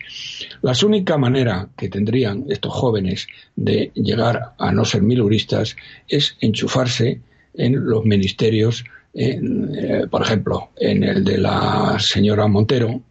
La 0.61 0.73
única 0.83 1.17
manera 1.17 1.69
que 1.77 1.89
tendrían 1.89 2.45
estos 2.49 2.73
jóvenes 2.73 3.27
de 3.55 3.91
llegar 3.93 4.53
a 4.57 4.71
no 4.71 4.83
ser 4.83 5.03
miluristas 5.03 5.75
es 6.07 6.37
enchufarse 6.41 7.21
en 7.53 7.85
los 7.85 8.03
ministerios 8.03 8.83
eh, 9.13 10.07
por 10.09 10.21
ejemplo, 10.21 10.69
en 10.75 11.03
el 11.03 11.23
de 11.23 11.37
la 11.37 11.97
señora 11.99 12.47
Montero, 12.47 13.01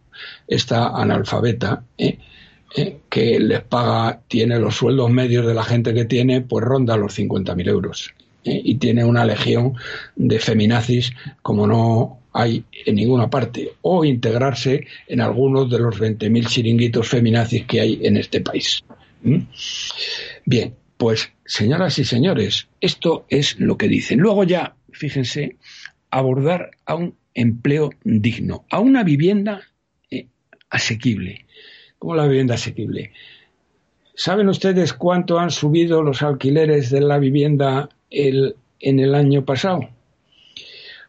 está 0.47 0.89
analfabeta, 0.89 1.83
¿eh? 1.97 2.17
¿Eh? 2.75 2.97
que 3.09 3.39
les 3.39 3.61
paga, 3.61 4.21
tiene 4.27 4.57
los 4.59 4.75
sueldos 4.75 5.09
medios 5.11 5.45
de 5.45 5.53
la 5.53 5.63
gente 5.63 5.93
que 5.93 6.05
tiene, 6.05 6.41
pues 6.41 6.65
ronda 6.65 6.97
los 6.97 7.17
50.000 7.17 7.69
euros. 7.69 8.13
Y 8.43 8.75
tiene 8.75 9.05
una 9.05 9.23
legión 9.23 9.75
de 10.15 10.37
feminazis 10.39 11.13
como 11.41 11.65
no 11.65 12.19
hay 12.33 12.65
en 12.85 12.95
ninguna 12.95 13.29
parte, 13.29 13.73
o 13.83 14.03
integrarse 14.03 14.87
en 15.07 15.21
algunos 15.21 15.69
de 15.69 15.79
los 15.79 15.97
20.000 15.99 16.47
chiringuitos 16.47 17.07
feminazis 17.07 17.65
que 17.65 17.79
hay 17.79 17.99
en 18.01 18.17
este 18.17 18.41
país. 18.41 18.83
Bien, 20.45 20.75
pues 20.97 21.31
señoras 21.45 21.99
y 21.99 22.05
señores, 22.05 22.67
esto 22.81 23.25
es 23.29 23.59
lo 23.59 23.77
que 23.77 23.87
dicen. 23.87 24.19
Luego 24.19 24.43
ya, 24.43 24.75
fíjense, 24.91 25.57
abordar 26.13 26.71
a 26.85 26.95
un 26.95 27.15
empleo 27.33 27.89
digno, 28.03 28.65
a 28.69 28.79
una 28.79 29.03
vivienda 29.03 29.61
eh, 30.11 30.27
asequible. 30.69 31.45
¿Cómo 31.97 32.15
la 32.15 32.27
vivienda 32.27 32.55
asequible? 32.55 33.11
¿Saben 34.13 34.47
ustedes 34.47 34.93
cuánto 34.93 35.39
han 35.39 35.49
subido 35.49 36.03
los 36.03 36.21
alquileres 36.21 36.91
de 36.91 37.01
la 37.01 37.17
vivienda 37.17 37.89
en 38.11 38.99
el 38.99 39.15
año 39.15 39.43
pasado? 39.43 39.89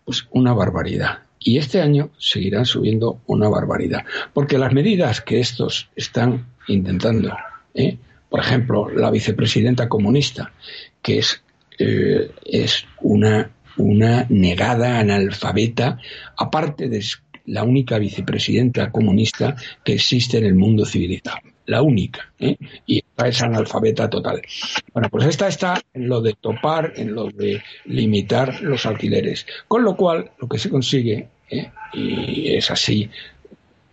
Pues 0.05 0.27
una 0.31 0.55
barbaridad. 0.55 1.19
Y 1.39 1.59
este 1.59 1.83
año 1.83 2.09
seguirán 2.17 2.65
subiendo 2.65 3.21
una 3.27 3.51
barbaridad. 3.51 4.05
Porque 4.33 4.57
las 4.57 4.73
medidas 4.73 5.21
que 5.21 5.41
estos 5.41 5.91
están 5.95 6.47
intentando, 6.67 7.37
¿eh? 7.75 7.99
por 8.31 8.41
ejemplo, 8.41 8.89
la 8.89 9.11
vicepresidenta 9.11 9.87
comunista, 9.87 10.53
que 11.03 11.19
es, 11.19 11.43
eh, 11.79 12.31
es 12.47 12.87
una 13.03 13.51
una 13.77 14.27
negada 14.29 14.99
analfabeta, 14.99 15.99
aparte 16.37 16.89
de 16.89 17.03
la 17.47 17.63
única 17.63 17.99
vicepresidenta 17.99 18.91
comunista 18.91 19.57
que 19.85 19.95
existe 19.95 20.39
en 20.39 20.47
el 20.47 20.55
mundo 20.55 20.85
civilizado. 20.85 21.39
La 21.67 21.83
única. 21.83 22.33
¿eh? 22.39 22.57
Y 22.87 23.03
es 23.25 23.43
analfabeta 23.43 24.11
total. 24.11 24.43
Bueno, 24.93 25.09
pues 25.09 25.27
esta 25.27 25.49
está 25.49 25.81
en 25.95 26.09
lo 26.09 26.21
de 26.21 26.35
topar, 26.35 26.93
en 26.97 27.15
lo 27.15 27.31
de 27.31 27.63
limitar 27.87 28.61
los 28.61 28.85
alquileres. 28.87 29.47
Con 29.67 29.83
lo 29.83 29.97
cual, 29.97 30.31
lo 30.39 30.49
que 30.49 30.59
se 30.59 30.69
consigue, 30.69 31.29
¿eh? 31.51 31.71
y 31.95 32.55
es 32.55 32.71
así, 32.71 33.09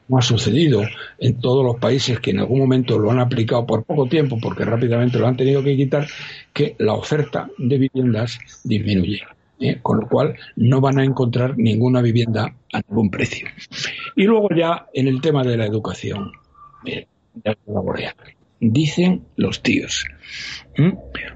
como 0.07 0.19
ha 0.19 0.21
sucedido 0.21 0.83
en 1.19 1.39
todos 1.39 1.63
los 1.63 1.77
países 1.77 2.19
que 2.19 2.31
en 2.31 2.39
algún 2.39 2.59
momento 2.59 2.99
lo 2.99 3.11
han 3.11 3.19
aplicado 3.19 3.65
por 3.65 3.85
poco 3.85 4.07
tiempo, 4.07 4.37
porque 4.41 4.65
rápidamente 4.65 5.17
lo 5.17 5.27
han 5.27 5.37
tenido 5.37 5.63
que 5.63 5.77
quitar, 5.77 6.07
que 6.51 6.75
la 6.79 6.93
oferta 6.93 7.49
de 7.57 7.77
viviendas 7.77 8.37
disminuye. 8.65 9.21
¿Eh? 9.61 9.79
con 9.81 10.01
lo 10.01 10.07
cual 10.07 10.35
no 10.55 10.81
van 10.81 10.99
a 10.99 11.05
encontrar 11.05 11.57
ninguna 11.57 12.01
vivienda 12.01 12.53
a 12.73 12.81
ningún 12.89 13.09
precio. 13.09 13.47
Y 14.15 14.23
luego 14.23 14.49
ya 14.55 14.87
en 14.93 15.07
el 15.07 15.21
tema 15.21 15.43
de 15.43 15.57
la 15.57 15.65
educación, 15.65 16.31
dicen 18.59 19.25
los 19.35 19.61
tíos, 19.61 20.05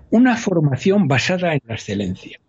una 0.10 0.36
formación 0.38 1.08
basada 1.08 1.54
en 1.54 1.62
la 1.68 1.76
excelencia. 1.76 2.40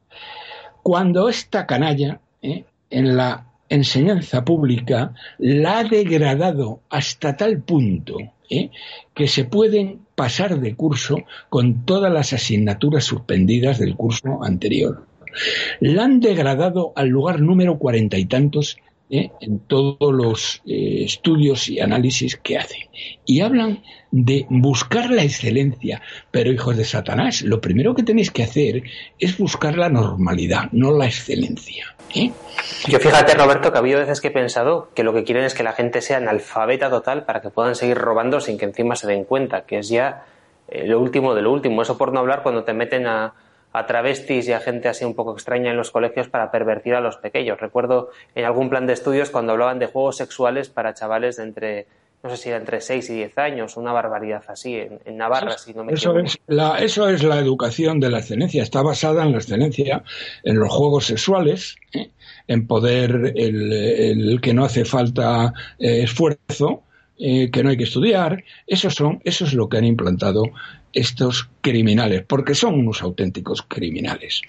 Cuando 0.82 1.28
esta 1.28 1.66
canalla 1.66 2.20
¿eh? 2.42 2.64
en 2.90 3.16
la 3.16 3.46
enseñanza 3.68 4.44
pública 4.44 5.14
la 5.38 5.78
ha 5.78 5.84
degradado 5.84 6.80
hasta 6.88 7.36
tal 7.36 7.60
punto 7.62 8.18
¿eh? 8.48 8.70
que 9.14 9.26
se 9.26 9.44
pueden 9.44 10.00
pasar 10.14 10.60
de 10.60 10.76
curso 10.76 11.18
con 11.48 11.84
todas 11.84 12.12
las 12.12 12.32
asignaturas 12.32 13.04
suspendidas 13.04 13.78
del 13.78 13.96
curso 13.96 14.42
anterior. 14.42 15.05
La 15.80 16.04
han 16.04 16.20
degradado 16.20 16.92
al 16.96 17.08
lugar 17.08 17.40
número 17.40 17.78
cuarenta 17.78 18.16
y 18.16 18.26
tantos 18.26 18.76
¿eh? 19.10 19.30
en 19.40 19.60
todos 19.60 20.12
los 20.12 20.62
eh, 20.66 21.04
estudios 21.04 21.68
y 21.68 21.80
análisis 21.80 22.36
que 22.36 22.58
hacen. 22.58 22.88
Y 23.24 23.40
hablan 23.40 23.82
de 24.10 24.46
buscar 24.48 25.10
la 25.10 25.22
excelencia. 25.22 26.02
Pero, 26.30 26.50
hijos 26.50 26.76
de 26.76 26.84
Satanás, 26.84 27.42
lo 27.42 27.60
primero 27.60 27.94
que 27.94 28.02
tenéis 28.02 28.30
que 28.30 28.42
hacer 28.42 28.82
es 29.18 29.38
buscar 29.38 29.76
la 29.76 29.88
normalidad, 29.88 30.70
no 30.72 30.96
la 30.96 31.06
excelencia. 31.06 31.94
¿eh? 32.14 32.30
Yo 32.88 32.98
fíjate, 32.98 33.34
Roberto, 33.34 33.70
que 33.70 33.78
ha 33.78 33.80
habido 33.80 34.00
veces 34.00 34.20
que 34.20 34.28
he 34.28 34.32
pensado 34.32 34.90
que 34.94 35.02
lo 35.02 35.12
que 35.12 35.24
quieren 35.24 35.44
es 35.44 35.54
que 35.54 35.62
la 35.62 35.72
gente 35.72 36.00
sea 36.00 36.18
analfabeta 36.18 36.90
total 36.90 37.24
para 37.24 37.40
que 37.40 37.50
puedan 37.50 37.74
seguir 37.74 37.98
robando 37.98 38.40
sin 38.40 38.58
que 38.58 38.64
encima 38.64 38.96
se 38.96 39.06
den 39.06 39.24
cuenta, 39.24 39.66
que 39.66 39.78
es 39.78 39.88
ya 39.88 40.24
lo 40.84 41.00
último 41.00 41.34
de 41.34 41.42
lo 41.42 41.52
último. 41.52 41.82
Eso 41.82 41.96
por 41.96 42.12
no 42.12 42.20
hablar 42.20 42.42
cuando 42.42 42.64
te 42.64 42.72
meten 42.72 43.06
a 43.06 43.34
a 43.76 43.86
travestis 43.86 44.48
y 44.48 44.52
a 44.52 44.60
gente 44.60 44.88
así 44.88 45.04
un 45.04 45.14
poco 45.14 45.32
extraña 45.32 45.70
en 45.70 45.76
los 45.76 45.90
colegios 45.90 46.28
para 46.28 46.50
pervertir 46.50 46.94
a 46.94 47.02
los 47.02 47.18
pequeños. 47.18 47.60
Recuerdo 47.60 48.10
en 48.34 48.46
algún 48.46 48.70
plan 48.70 48.86
de 48.86 48.94
estudios 48.94 49.28
cuando 49.28 49.52
hablaban 49.52 49.78
de 49.78 49.86
juegos 49.86 50.16
sexuales 50.16 50.70
para 50.70 50.94
chavales 50.94 51.36
de 51.36 51.42
entre 51.42 51.86
no 52.22 52.30
sé 52.30 52.36
si 52.38 52.48
era 52.48 52.58
entre 52.58 52.80
6 52.80 53.10
y 53.10 53.14
10 53.16 53.38
años, 53.38 53.76
una 53.76 53.92
barbaridad 53.92 54.42
así, 54.48 54.74
en, 54.74 55.16
Navarra, 55.16 55.58
si 55.58 55.74
no 55.74 55.84
me 55.84 55.92
eso 55.92 56.18
Es 56.18 56.38
la, 56.46 56.78
eso 56.78 57.08
es 57.08 57.22
la 57.22 57.38
educación 57.38 58.00
de 58.00 58.10
la 58.10 58.18
excelencia, 58.18 58.62
está 58.62 58.82
basada 58.82 59.22
en 59.22 59.32
la 59.32 59.38
excelencia, 59.38 60.02
en 60.42 60.58
los 60.58 60.72
juegos 60.72 61.06
sexuales, 61.06 61.76
¿eh? 61.92 62.10
en 62.48 62.66
poder, 62.66 63.32
el, 63.36 64.40
que 64.42 64.54
no 64.54 64.64
hace 64.64 64.84
falta 64.84 65.52
eh, 65.78 66.02
esfuerzo, 66.02 66.82
eh, 67.18 67.50
que 67.50 67.62
no 67.62 67.70
hay 67.70 67.76
que 67.76 67.84
estudiar, 67.84 68.44
eso, 68.66 68.90
son, 68.90 69.20
eso 69.24 69.44
es 69.44 69.54
lo 69.54 69.68
que 69.68 69.78
han 69.78 69.84
implantado 69.84 70.44
estos 70.92 71.50
criminales, 71.60 72.24
porque 72.26 72.54
son 72.54 72.74
unos 72.74 73.02
auténticos 73.02 73.62
criminales. 73.62 74.42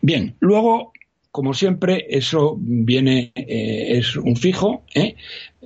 Bien, 0.00 0.36
luego 0.40 0.92
como 1.30 1.54
siempre, 1.54 2.04
eso 2.10 2.56
viene, 2.58 3.32
es 3.34 4.16
un 4.16 4.36
fijo, 4.36 4.84
¿eh? 4.94 5.16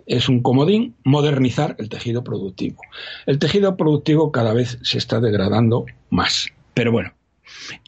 es 0.07 0.29
un 0.29 0.41
comodín 0.41 0.95
modernizar 1.05 1.77
el 1.79 1.89
tejido 1.89 2.23
productivo. 2.23 2.81
El 3.27 3.39
tejido 3.39 3.77
productivo 3.77 4.31
cada 4.31 4.55
vez 4.55 4.79
se 4.83 4.99
está 4.99 5.21
degradando 5.21 5.87
más, 6.11 6.49
pero 6.75 6.93
bueno. 6.93 7.12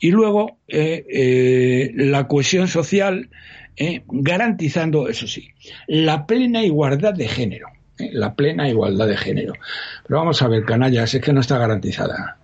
Y 0.01 0.11
luego 0.11 0.59
eh, 0.67 1.05
eh, 1.09 1.93
la 1.95 2.27
cohesión 2.27 2.69
social, 2.69 3.31
eh, 3.77 4.03
garantizando, 4.09 5.09
eso 5.09 5.27
sí, 5.27 5.51
la 5.87 6.27
plena 6.27 6.65
igualdad 6.65 7.15
de 7.15 7.29
género. 7.29 7.69
La 8.13 8.35
plena 8.35 8.69
igualdad 8.69 9.07
de 9.07 9.17
género. 9.17 9.55
Pero 10.07 10.21
vamos 10.21 10.41
a 10.43 10.49
ver, 10.49 10.65
canallas, 10.65 11.15
es 11.15 11.23
que 11.23 11.33
no 11.33 11.41
está 11.41 11.59
garantizada. 11.59 12.39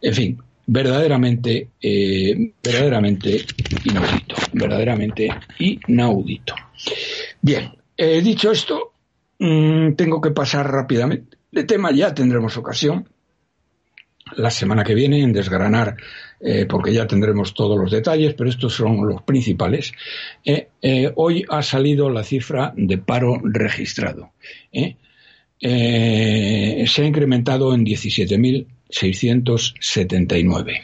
En 0.00 0.14
fin, 0.14 0.42
verdaderamente, 0.66 1.68
verdaderamente 2.62 3.44
inaudito, 3.84 4.34
verdaderamente 4.52 5.28
inaudito. 5.58 6.54
Bien, 7.40 7.72
He 7.96 8.20
dicho 8.20 8.50
esto, 8.50 8.94
mm, 9.38 9.92
tengo 9.92 10.20
que 10.20 10.30
pasar 10.30 10.70
rápidamente 10.70 11.36
de 11.50 11.64
tema, 11.64 11.92
ya 11.92 12.14
tendremos 12.14 12.56
ocasión 12.56 13.08
la 14.36 14.50
semana 14.50 14.84
que 14.84 14.94
viene 14.94 15.20
en 15.20 15.32
desgranar, 15.32 15.96
eh, 16.40 16.66
porque 16.68 16.92
ya 16.92 17.06
tendremos 17.06 17.54
todos 17.54 17.78
los 17.78 17.90
detalles, 17.90 18.34
pero 18.34 18.50
estos 18.50 18.74
son 18.74 19.06
los 19.06 19.22
principales. 19.22 19.92
Eh, 20.44 20.68
eh, 20.80 21.10
hoy 21.16 21.44
ha 21.48 21.62
salido 21.62 22.10
la 22.10 22.22
cifra 22.24 22.74
de 22.76 22.98
paro 22.98 23.40
registrado. 23.42 24.32
se 24.70 24.96
ha 25.60 27.04
incrementado 27.04 27.74
en 27.74 27.84
17.679. 27.84 30.80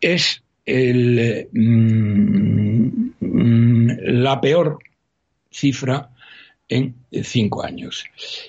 Es 0.00 0.42
mm, 0.66 1.40
la 4.00 4.40
peor 4.40 4.78
cifra 5.50 6.10
en 6.68 6.94
cinco 7.22 7.64
años. 7.64 8.04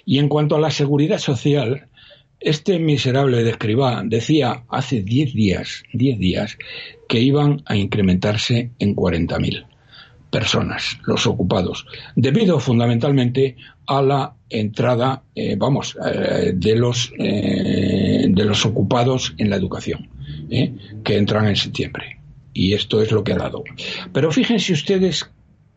Y 0.05 0.19
en 0.19 0.29
cuanto 0.29 0.55
a 0.55 0.59
la 0.59 0.71
seguridad 0.71 1.19
social, 1.19 1.87
este 2.43 2.79
miserable 2.79 3.43
de 3.43 3.51
Escribá 3.51 4.03
decía 4.05 4.63
hace 4.69 5.01
diez 5.01 5.33
días, 5.33 5.83
diez 5.93 6.19
días, 6.19 6.57
que 7.07 7.19
iban 7.19 7.63
a 7.65 7.75
incrementarse 7.75 8.71
en 8.79 8.95
40.000 8.95 9.65
personas, 10.29 10.97
los 11.05 11.27
ocupados, 11.27 11.85
debido 12.15 12.59
fundamentalmente 12.59 13.55
a 13.85 14.01
la 14.01 14.35
entrada, 14.49 15.23
eh, 15.35 15.55
vamos, 15.57 15.95
eh, 16.03 16.53
de 16.55 16.75
los 16.75 17.11
eh, 17.19 18.25
de 18.29 18.45
los 18.45 18.65
ocupados 18.65 19.33
en 19.37 19.49
la 19.49 19.57
educación, 19.57 20.09
que 21.03 21.17
entran 21.17 21.47
en 21.47 21.55
septiembre. 21.55 22.19
Y 22.53 22.73
esto 22.73 23.01
es 23.01 23.11
lo 23.11 23.23
que 23.23 23.33
ha 23.33 23.37
dado. 23.37 23.63
Pero 24.11 24.31
fíjense 24.31 24.73
ustedes 24.73 25.27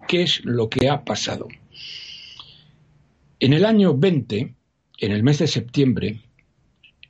¿Qué 0.06 0.22
es 0.22 0.44
lo 0.44 0.68
que 0.68 0.88
ha 0.88 1.04
pasado? 1.04 1.48
En 3.40 3.52
el 3.52 3.64
año 3.64 3.96
20, 3.96 4.54
en 4.98 5.12
el 5.12 5.22
mes 5.22 5.38
de 5.40 5.48
septiembre, 5.48 6.20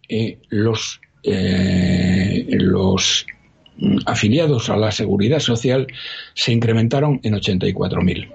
eh, 0.09 0.39
los, 0.49 1.01
eh, 1.23 2.47
los 2.51 3.27
afiliados 4.07 4.71
a 4.71 4.77
la 4.77 4.91
seguridad 4.91 5.41
social 5.41 5.87
se 6.35 6.53
incrementaron 6.53 7.21
en 7.23 7.35
84.000. 7.35 8.33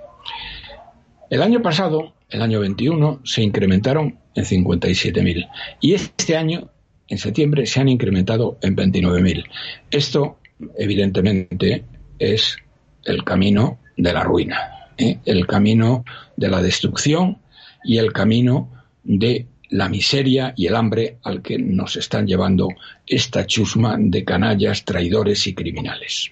El 1.30 1.42
año 1.42 1.62
pasado, 1.62 2.14
el 2.30 2.42
año 2.42 2.60
21, 2.60 3.22
se 3.24 3.42
incrementaron 3.42 4.18
en 4.36 4.44
57.000. 4.44 5.50
Y 5.80 5.94
este 5.94 6.38
año, 6.38 6.70
en 7.08 7.18
septiembre, 7.18 7.66
se 7.66 7.80
han 7.80 7.90
incrementado 7.90 8.58
en 8.62 8.76
29.000. 8.76 9.46
Esto, 9.92 10.38
evidentemente, 10.78 11.86
es 12.20 12.58
el 13.06 13.24
camino 13.24 13.80
de 13.98 14.14
la 14.14 14.24
ruina, 14.24 14.90
¿eh? 14.98 15.18
el 15.26 15.48
camino 15.48 16.06
de 16.38 16.50
la 16.50 16.62
destrucción 16.62 17.38
y 17.84 17.98
el 17.98 18.14
camino 18.14 18.70
de 19.04 19.48
la 19.72 19.90
miseria 19.90 20.54
y 20.56 20.68
el 20.68 20.76
hambre 20.76 21.18
al 21.24 21.42
que 21.42 21.58
nos 21.58 21.96
están 21.96 22.28
llevando 22.28 22.68
esta 23.08 23.46
chusma 23.46 23.96
de 23.98 24.24
canallas, 24.24 24.86
traidores 24.86 25.48
y 25.48 25.56
criminales. 25.56 26.32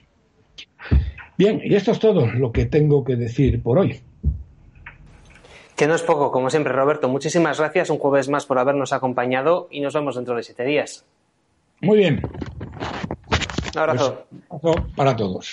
Bien, 1.38 1.62
y 1.64 1.74
esto 1.74 1.92
es 1.92 2.00
todo 2.00 2.28
lo 2.28 2.52
que 2.52 2.66
tengo 2.66 3.04
que 3.04 3.16
decir 3.16 3.64
por 3.64 3.80
hoy. 3.80 4.02
Que 5.76 5.88
no 5.88 5.96
es 5.96 6.02
poco, 6.02 6.32
como 6.32 6.50
siempre, 6.50 6.74
Roberto. 6.74 7.08
Muchísimas 7.08 7.58
gracias 7.58 7.90
un 7.90 7.98
jueves 7.98 8.28
más 8.28 8.46
por 8.46 8.60
habernos 8.60 8.92
acompañado 8.92 9.70
y 9.72 9.80
nos 9.80 9.94
vemos 9.94 10.16
dentro 10.16 10.36
de 10.36 10.44
siete 10.44 10.66
días. 10.66 11.06
Muy 11.80 12.00
bien. 12.00 12.22
Un 13.74 13.80
abrazo. 13.80 14.26
Pues, 14.50 14.50
un 14.50 14.70
abrazo 14.70 14.88
para 14.98 15.16
todos. 15.16 15.48